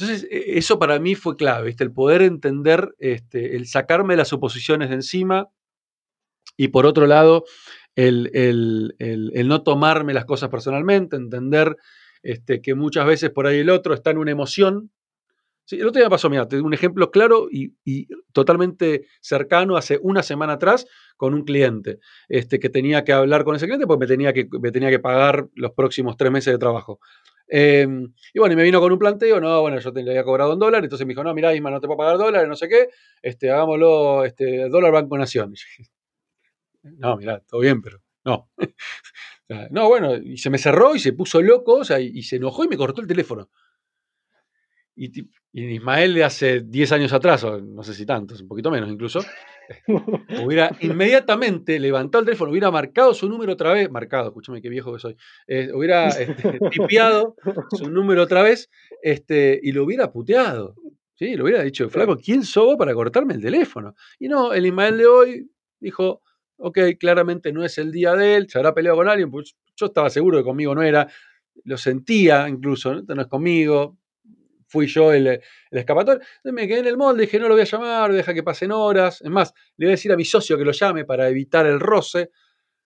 entonces, 0.00 0.28
e, 0.30 0.58
eso 0.58 0.78
para 0.78 1.00
mí 1.00 1.16
fue 1.16 1.36
clave, 1.36 1.74
el 1.76 1.92
poder 1.92 2.22
entender, 2.22 2.94
este, 2.98 3.56
el 3.56 3.66
sacarme 3.66 4.14
las 4.14 4.32
oposiciones 4.32 4.90
de 4.90 4.94
encima 4.94 5.48
y 6.56 6.68
por 6.68 6.86
otro 6.86 7.06
lado, 7.08 7.44
el, 7.96 8.94
no 9.46 9.62
tomarme 9.64 10.14
las 10.14 10.24
cosas 10.24 10.50
personalmente, 10.50 11.16
entender 11.16 11.76
este, 12.22 12.62
que 12.62 12.76
muchas 12.76 13.06
veces 13.06 13.30
por 13.30 13.48
ahí 13.48 13.58
el 13.58 13.70
otro 13.70 13.92
está 13.92 14.12
en 14.12 14.18
una 14.18 14.30
emoción. 14.30 14.92
el 15.68 15.86
otro 15.86 16.00
día 16.00 16.08
pasó, 16.08 16.30
mira, 16.30 16.46
un 16.62 16.74
ejemplo 16.74 17.10
claro 17.10 17.48
y, 17.50 17.74
totalmente 18.32 19.06
cercano 19.20 19.76
hace 19.76 19.98
una 20.00 20.22
semana 20.22 20.54
atrás 20.54 20.86
con 21.16 21.34
un 21.34 21.42
cliente 21.42 21.98
este, 22.28 22.60
que 22.60 22.68
tenía 22.68 23.02
que 23.02 23.12
hablar 23.12 23.42
con 23.42 23.56
ese 23.56 23.66
cliente 23.66 23.88
porque 23.88 24.04
me 24.04 24.06
tenía 24.06 24.32
que, 24.32 24.46
me 24.60 24.70
tenía 24.70 24.90
que 24.90 25.00
pagar 25.00 25.48
los 25.54 25.72
próximos 25.72 26.16
tres 26.16 26.30
meses 26.30 26.54
de 26.54 26.58
trabajo. 26.58 27.00
Em, 27.48 28.12
y 28.34 28.38
bueno, 28.38 28.52
y 28.52 28.56
me 28.56 28.62
vino 28.62 28.78
con 28.80 28.92
un 28.92 28.98
planteo, 28.98 29.40
no, 29.40 29.62
bueno, 29.62 29.78
yo 29.78 29.92
te 29.92 30.02
le 30.02 30.10
había 30.10 30.24
cobrado 30.24 30.52
un 30.52 30.58
dólar, 30.58 30.84
entonces 30.84 31.06
me 31.06 31.12
dijo, 31.12 31.24
no, 31.24 31.32
mira, 31.34 31.54
Isma, 31.54 31.70
no 31.70 31.80
te 31.80 31.86
puedo 31.86 31.96
pagar 31.98 32.18
dólares, 32.18 32.46
no 32.46 32.54
sé 32.56 32.68
qué, 32.68 32.88
este, 33.22 33.50
hagámoslo, 33.50 34.24
este, 34.24 34.68
dólar 34.68 34.92
Banco 34.92 35.16
Nación. 35.16 35.54
no, 36.82 37.16
mira, 37.16 37.40
todo 37.48 37.60
bien, 37.60 37.80
pero 37.80 38.02
no. 38.24 38.50
no, 39.70 39.88
bueno, 39.88 40.16
y 40.16 40.36
se 40.36 40.50
me 40.50 40.58
cerró 40.58 40.94
y 40.94 40.98
se 40.98 41.14
puso 41.14 41.40
loco, 41.40 41.76
o 41.76 41.84
sea, 41.84 42.00
y, 42.00 42.22
se 42.22 42.36
enojó 42.36 42.64
y 42.64 42.68
me 42.68 42.76
cortó 42.76 43.00
el 43.00 43.06
teléfono. 43.06 43.50
Y, 45.00 45.12
y 45.52 45.74
Ismael 45.76 46.12
de 46.12 46.24
hace 46.24 46.60
10 46.60 46.92
años 46.92 47.12
atrás, 47.12 47.44
o 47.44 47.60
no 47.60 47.84
sé 47.84 47.94
si 47.94 48.04
tantos, 48.04 48.40
un 48.40 48.48
poquito 48.48 48.70
menos 48.70 48.90
incluso, 48.90 49.20
hubiera 50.44 50.74
inmediatamente 50.80 51.78
levantado 51.78 52.20
el 52.20 52.26
teléfono, 52.26 52.50
hubiera 52.50 52.70
marcado 52.70 53.14
su 53.14 53.28
número 53.28 53.52
otra 53.52 53.72
vez, 53.72 53.88
marcado, 53.90 54.28
escúchame 54.28 54.60
qué 54.60 54.68
viejo 54.68 54.92
que 54.92 54.98
soy, 54.98 55.16
eh, 55.46 55.70
hubiera 55.72 56.08
este, 56.08 56.58
tipeado 56.72 57.36
su 57.70 57.88
número 57.88 58.22
otra 58.22 58.42
vez 58.42 58.70
este, 59.02 59.60
y 59.62 59.70
lo 59.72 59.84
hubiera 59.84 60.10
puteado. 60.10 60.74
¿sí? 61.14 61.36
Lo 61.36 61.44
hubiera 61.44 61.62
dicho, 61.62 61.88
flaco, 61.88 62.16
¿quién 62.16 62.42
soy 62.42 62.76
para 62.76 62.92
cortarme 62.94 63.34
el 63.34 63.42
teléfono? 63.42 63.94
Y 64.18 64.28
no, 64.28 64.52
el 64.52 64.66
Ismael 64.66 64.98
de 64.98 65.06
hoy 65.06 65.50
dijo, 65.80 66.22
ok, 66.56 66.78
claramente 66.98 67.52
no 67.52 67.64
es 67.64 67.78
el 67.78 67.92
día 67.92 68.14
de 68.14 68.36
él, 68.36 68.48
se 68.48 68.58
habrá 68.58 68.74
peleado 68.74 68.96
con 68.96 69.08
alguien, 69.08 69.30
pues 69.30 69.54
yo 69.76 69.86
estaba 69.86 70.10
seguro 70.10 70.38
que 70.38 70.44
conmigo 70.44 70.74
no 70.74 70.82
era, 70.82 71.08
lo 71.64 71.76
sentía 71.76 72.48
incluso, 72.48 72.94
¿no? 72.94 73.02
no 73.14 73.22
es 73.22 73.28
conmigo, 73.28 73.96
fui 74.68 74.86
yo 74.86 75.12
el, 75.12 75.26
el 75.26 75.40
escapatorio. 75.70 76.20
Entonces 76.20 76.52
me 76.52 76.68
quedé 76.68 76.80
en 76.80 76.86
el 76.86 76.96
molde, 76.96 77.22
dije, 77.22 77.38
no 77.38 77.48
lo 77.48 77.54
voy 77.54 77.62
a 77.62 77.64
llamar, 77.64 78.12
deja 78.12 78.32
que 78.34 78.42
pasen 78.42 78.70
horas. 78.70 79.20
Es 79.22 79.30
más, 79.30 79.52
le 79.76 79.86
voy 79.86 79.92
a 79.92 79.96
decir 79.96 80.12
a 80.12 80.16
mi 80.16 80.24
socio 80.24 80.56
que 80.56 80.64
lo 80.64 80.72
llame 80.72 81.04
para 81.04 81.28
evitar 81.28 81.66
el 81.66 81.80
roce. 81.80 82.30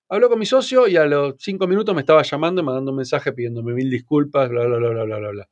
Habló 0.09 0.29
con 0.29 0.39
mi 0.39 0.47
socio 0.47 0.87
y 0.89 0.97
a 0.97 1.05
los 1.07 1.35
cinco 1.39 1.67
minutos 1.67 1.95
me 1.95 2.03
estaba 2.03 2.23
llamando 2.23 2.61
y 2.61 2.65
mandando 2.65 2.91
un 2.91 2.99
mensaje 2.99 3.33
pidiéndome 3.33 3.73
mil 3.73 3.91
disculpas, 3.91 4.49
bla, 4.49 4.67
bla, 4.67 4.77
bla, 4.79 4.89
bla, 4.91 5.05
bla, 5.05 5.19
bla. 5.19 5.31
bla. 5.31 5.49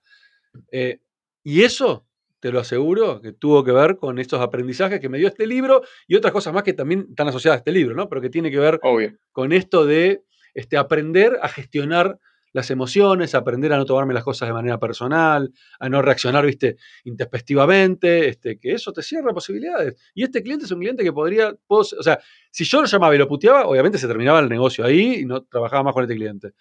Eh, 0.70 1.00
y 1.42 1.62
eso, 1.62 2.06
te 2.40 2.52
lo 2.52 2.60
aseguro, 2.60 3.20
que 3.20 3.32
tuvo 3.32 3.64
que 3.64 3.72
ver 3.72 3.96
con 3.96 4.18
estos 4.18 4.40
aprendizajes 4.40 5.00
que 5.00 5.08
me 5.08 5.18
dio 5.18 5.28
este 5.28 5.46
libro 5.46 5.82
y 6.06 6.16
otras 6.16 6.32
cosas 6.32 6.52
más 6.52 6.62
que 6.62 6.72
también 6.72 7.06
están 7.10 7.28
asociadas 7.28 7.56
a 7.56 7.60
este 7.60 7.72
libro, 7.72 7.94
¿no? 7.94 8.08
Pero 8.08 8.20
que 8.20 8.30
tiene 8.30 8.50
que 8.50 8.58
ver 8.58 8.78
Obvio. 8.82 9.14
con 9.32 9.52
esto 9.52 9.86
de 9.86 10.22
este, 10.54 10.76
aprender 10.76 11.38
a 11.42 11.48
gestionar 11.48 12.18
las 12.52 12.70
emociones, 12.70 13.34
aprender 13.34 13.72
a 13.72 13.76
no 13.76 13.84
tomarme 13.84 14.14
las 14.14 14.24
cosas 14.24 14.48
de 14.48 14.52
manera 14.52 14.78
personal, 14.78 15.52
a 15.78 15.88
no 15.88 16.02
reaccionar, 16.02 16.44
viste, 16.46 16.76
intempestivamente, 17.04 18.28
este, 18.28 18.58
que 18.58 18.72
eso 18.72 18.92
te 18.92 19.02
cierra 19.02 19.32
posibilidades. 19.32 19.96
Y 20.14 20.24
este 20.24 20.42
cliente 20.42 20.64
es 20.64 20.70
un 20.70 20.80
cliente 20.80 21.04
que 21.04 21.12
podría, 21.12 21.54
o 21.68 21.84
sea, 21.84 22.18
si 22.50 22.64
yo 22.64 22.80
lo 22.80 22.86
llamaba 22.86 23.14
y 23.14 23.18
lo 23.18 23.28
puteaba, 23.28 23.66
obviamente 23.66 23.98
se 23.98 24.08
terminaba 24.08 24.40
el 24.40 24.48
negocio 24.48 24.84
ahí 24.84 25.20
y 25.20 25.24
no 25.26 25.42
trabajaba 25.44 25.84
más 25.84 25.94
con 25.94 26.02
este 26.04 26.16
cliente. 26.16 26.52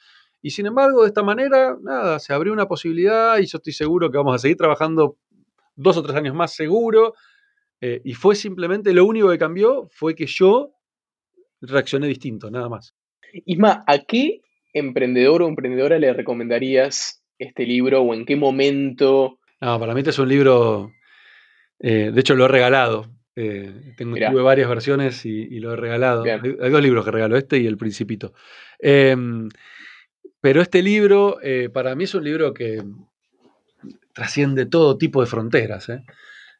Y 0.42 0.52
sin 0.52 0.68
embargo, 0.68 1.02
de 1.02 1.08
esta 1.08 1.24
manera, 1.24 1.78
nada, 1.82 2.20
se 2.20 2.34
abrió 2.34 2.54
una 2.54 2.68
posibilidad 2.68 3.38
y 3.40 3.46
yo 3.46 3.58
estoy 3.58 3.74
seguro 3.74 4.10
que 4.10 4.18
vamos 4.18 4.36
a 4.36 4.40
seguir 4.40 4.58
trabajando 4.58 5.18
dos 5.76 5.98
o 5.98 6.04
tres 6.04 6.16
años 6.16 6.36
más 6.36 6.54
seguro. 6.56 7.14
eh, 7.82 8.02
y 8.04 8.14
fue 8.14 8.36
simplemente, 8.36 8.94
lo 8.94 9.06
único 9.06 9.30
que 9.30 9.38
cambió 9.38 9.88
fue 9.92 10.16
que 10.16 10.26
yo 10.28 10.74
reaccioné 11.62 12.08
distinto, 12.08 12.52
nada 12.52 12.70
más. 12.70 12.94
Isma, 13.46 13.84
¿a 13.88 14.00
emprendedor 14.74 15.42
o 15.42 15.48
emprendedora 15.48 16.00
le 16.00 16.14
recomendarías 16.14 17.24
este 17.38 17.66
libro 17.66 18.02
o 18.02 18.14
en 18.14 18.26
qué 18.26 18.36
momento? 18.36 19.40
No, 19.62 19.80
para 19.80 19.94
mí 19.94 20.00
este 20.00 20.12
es 20.12 20.20
un 20.20 20.30
libro, 20.30 20.92
eh, 21.80 22.12
de 22.14 22.20
hecho 22.20 22.36
lo 22.36 22.46
he 22.46 22.50
regalado. 22.50 23.08
eh, 23.36 23.94
tengo, 23.96 24.14
Mirá. 24.14 24.32
tuve 24.32 24.42
varias 24.42 24.70
versiones 24.70 25.26
y, 25.26 25.32
y 25.32 25.60
lo 25.60 25.74
he 25.74 25.76
regalado. 25.76 26.24
Bien. 26.24 26.42
Hay, 26.62 26.70
dos 26.70 26.82
libros 26.82 27.06
que 27.06 27.12
regalo, 27.12 27.38
este 27.38 27.58
y 27.58 27.68
El 27.68 27.78
Principito. 27.78 28.34
Em, 28.80 29.50
pero 30.42 30.62
este 30.62 30.82
libro, 30.82 31.38
eh, 31.42 31.70
para 31.70 31.96
mí 31.96 32.06
es 32.06 32.16
un 32.16 32.24
libro 32.24 32.54
que 32.54 32.82
trasciende 34.14 34.66
todo 34.66 34.98
tipo 34.98 35.22
de 35.22 35.28
fronteras. 35.28 35.90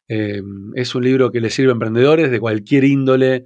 Em, 0.08 0.72
es 0.74 0.94
un 0.94 1.04
libro 1.04 1.30
que 1.30 1.40
le 1.40 1.50
sirve 1.50 1.70
a 1.70 1.74
emprendedores 1.74 2.30
de 2.30 2.40
cualquier 2.40 2.84
índole, 2.84 3.44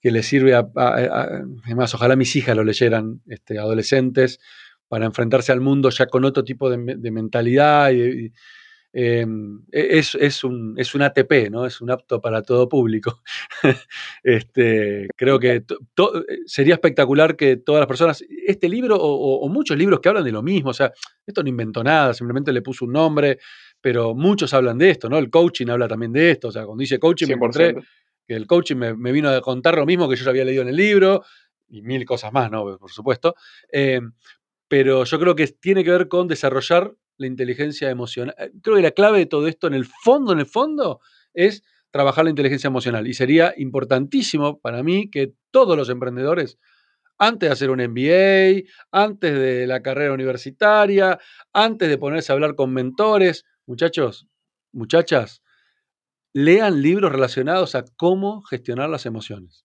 que 0.00 0.10
le 0.10 0.22
sirve 0.22 0.54
a, 0.54 0.68
además, 0.74 1.94
ojalá 1.94 2.14
mis 2.16 2.34
hijas 2.36 2.56
lo 2.56 2.64
leyeran, 2.64 3.20
este, 3.26 3.58
adolescentes, 3.58 4.38
para 4.88 5.06
enfrentarse 5.06 5.52
al 5.52 5.60
mundo 5.60 5.90
ya 5.90 6.06
con 6.06 6.24
otro 6.24 6.44
tipo 6.44 6.70
de, 6.70 6.78
me- 6.78 6.96
de 6.96 7.10
mentalidad. 7.10 7.90
y- 7.92 8.32
em, 8.92 9.60
es, 9.70 10.14
es 10.14 10.42
un, 10.44 10.74
es 10.78 10.94
un 10.94 11.02
ATP, 11.02 11.50
¿no? 11.50 11.66
Es 11.66 11.80
un 11.82 11.90
apto 11.90 12.20
para 12.22 12.42
todo 12.42 12.68
público. 12.70 13.20
este, 14.22 15.08
creo 15.16 15.38
que 15.38 15.64
sería 16.46 16.74
espectacular 16.74 17.36
que 17.36 17.56
todas 17.56 17.80
las 17.80 17.86
personas, 17.86 18.24
este 18.46 18.68
libro 18.68 18.96
o, 18.96 19.40
o- 19.44 19.48
muchos 19.48 19.76
libros 19.76 20.00
que 20.00 20.08
hablan 20.08 20.24
de 20.24 20.32
lo 20.32 20.42
mismo, 20.42 20.70
o 20.70 20.74
sea, 20.74 20.92
esto 21.26 21.42
no 21.42 21.48
inventó 21.48 21.82
nada, 21.84 22.14
simplemente 22.14 22.52
le 22.52 22.62
puso 22.62 22.84
un 22.86 22.92
nombre, 22.92 23.38
pero 23.80 24.14
muchos 24.14 24.52
hablan 24.54 24.78
de 24.78 24.90
esto, 24.90 25.08
¿no? 25.08 25.18
El 25.18 25.30
coaching 25.30 25.68
habla 25.68 25.86
también 25.88 26.12
de 26.12 26.30
esto, 26.32 26.48
o 26.48 26.52
sea, 26.52 26.64
cuando 26.64 26.80
dice 26.80 26.98
coaching 26.98 27.26
me 27.28 27.34
encontré 27.34 27.74
100%. 27.74 27.84
Que 28.28 28.36
el 28.36 28.46
coaching 28.46 28.76
me, 28.76 29.12
vino 29.12 29.30
a 29.30 29.40
contar 29.40 29.76
lo 29.76 29.86
mismo 29.86 30.08
que 30.08 30.14
yo 30.14 30.24
ya 30.24 30.30
había 30.30 30.44
leído 30.44 30.62
en 30.62 30.68
el 30.68 30.76
libro 30.76 31.24
y 31.66 31.80
mil 31.80 32.04
cosas 32.04 32.30
más, 32.32 32.50
¿no? 32.50 32.78
Por 32.78 32.90
supuesto. 32.90 33.34
Eh, 33.72 34.00
pero 34.68 35.04
yo 35.04 35.18
creo 35.18 35.34
que 35.34 35.46
tiene 35.46 35.82
que 35.82 35.90
ver 35.90 36.08
con 36.08 36.28
desarrollar 36.28 36.94
la 37.16 37.26
inteligencia 37.26 37.90
emocional. 37.90 38.34
Eh, 38.38 38.52
Creo 38.62 38.76
que 38.76 38.82
la 38.82 38.90
clave 38.90 39.18
de 39.18 39.26
todo 39.26 39.48
esto, 39.48 39.66
en 39.66 39.74
el 39.74 39.86
fondo, 39.86 40.32
en 40.32 40.40
el 40.40 40.46
fondo, 40.46 41.00
es 41.32 41.64
trabajar 41.90 42.24
la 42.24 42.30
inteligencia 42.30 42.68
emocional. 42.68 43.06
Y 43.06 43.14
sería 43.14 43.54
importantísimo 43.56 44.60
para 44.60 44.82
mí 44.82 45.10
que 45.10 45.32
todos 45.50 45.74
los 45.74 45.88
emprendedores, 45.88 46.58
antes 47.16 47.48
de 47.48 47.52
hacer 47.52 47.70
un 47.70 47.80
MBA, 47.80 48.68
antes 48.92 49.32
de 49.32 49.66
la 49.66 49.82
carrera 49.82 50.12
universitaria, 50.12 51.18
antes 51.54 51.88
de 51.88 51.96
ponerse 51.96 52.30
a 52.30 52.34
hablar 52.34 52.54
con 52.54 52.74
mentores, 52.74 53.46
muchachos, 53.66 54.28
muchachas, 54.72 55.42
lean 56.32 56.82
libros 56.82 57.10
relacionados 57.12 57.74
a 57.74 57.84
cómo 57.96 58.42
gestionar 58.42 58.88
las 58.90 59.06
emociones. 59.06 59.64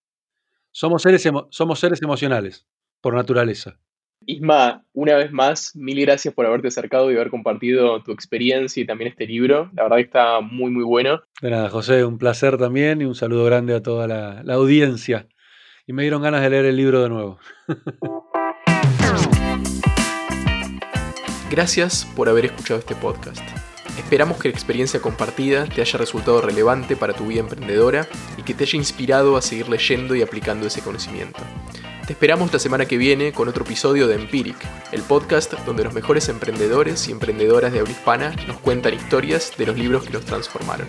Somos 0.70 1.02
seres, 1.02 1.24
emo- 1.26 1.46
somos 1.50 1.78
seres 1.78 2.02
emocionales, 2.02 2.66
por 3.00 3.14
naturaleza. 3.14 3.78
Isma, 4.26 4.84
una 4.94 5.16
vez 5.16 5.30
más, 5.32 5.76
mil 5.76 6.00
gracias 6.00 6.32
por 6.32 6.46
haberte 6.46 6.68
acercado 6.68 7.12
y 7.12 7.14
haber 7.14 7.28
compartido 7.30 8.02
tu 8.02 8.10
experiencia 8.12 8.82
y 8.82 8.86
también 8.86 9.10
este 9.10 9.26
libro. 9.26 9.70
La 9.74 9.82
verdad 9.82 9.96
que 9.98 10.02
está 10.04 10.40
muy, 10.40 10.70
muy 10.70 10.82
bueno. 10.84 11.20
De 11.42 11.50
nada, 11.50 11.68
José, 11.68 12.04
un 12.04 12.16
placer 12.18 12.56
también 12.56 13.02
y 13.02 13.04
un 13.04 13.14
saludo 13.14 13.44
grande 13.44 13.74
a 13.74 13.82
toda 13.82 14.08
la, 14.08 14.42
la 14.42 14.54
audiencia. 14.54 15.28
Y 15.86 15.92
me 15.92 16.02
dieron 16.02 16.22
ganas 16.22 16.40
de 16.40 16.48
leer 16.48 16.64
el 16.64 16.76
libro 16.76 17.02
de 17.02 17.10
nuevo. 17.10 17.38
Gracias 21.50 22.06
por 22.16 22.28
haber 22.30 22.46
escuchado 22.46 22.80
este 22.80 22.94
podcast. 22.94 23.42
Esperamos 23.98 24.38
que 24.38 24.48
la 24.48 24.54
experiencia 24.54 25.00
compartida 25.00 25.66
te 25.66 25.80
haya 25.80 25.98
resultado 25.98 26.40
relevante 26.40 26.96
para 26.96 27.14
tu 27.14 27.26
vida 27.26 27.40
emprendedora 27.40 28.08
y 28.36 28.42
que 28.42 28.54
te 28.54 28.64
haya 28.64 28.76
inspirado 28.76 29.36
a 29.36 29.42
seguir 29.42 29.68
leyendo 29.68 30.14
y 30.14 30.22
aplicando 30.22 30.66
ese 30.66 30.80
conocimiento. 30.80 31.40
Te 32.06 32.12
esperamos 32.12 32.52
la 32.52 32.58
semana 32.58 32.84
que 32.84 32.98
viene 32.98 33.32
con 33.32 33.48
otro 33.48 33.64
episodio 33.64 34.06
de 34.06 34.16
Empiric, 34.16 34.58
el 34.92 35.02
podcast 35.02 35.54
donde 35.64 35.84
los 35.84 35.94
mejores 35.94 36.28
emprendedores 36.28 37.08
y 37.08 37.12
emprendedoras 37.12 37.72
de 37.72 37.80
habla 37.80 37.92
hispana 37.92 38.36
nos 38.46 38.58
cuentan 38.58 38.92
historias 38.92 39.52
de 39.56 39.66
los 39.66 39.78
libros 39.78 40.04
que 40.04 40.12
los 40.12 40.24
transformaron. 40.24 40.86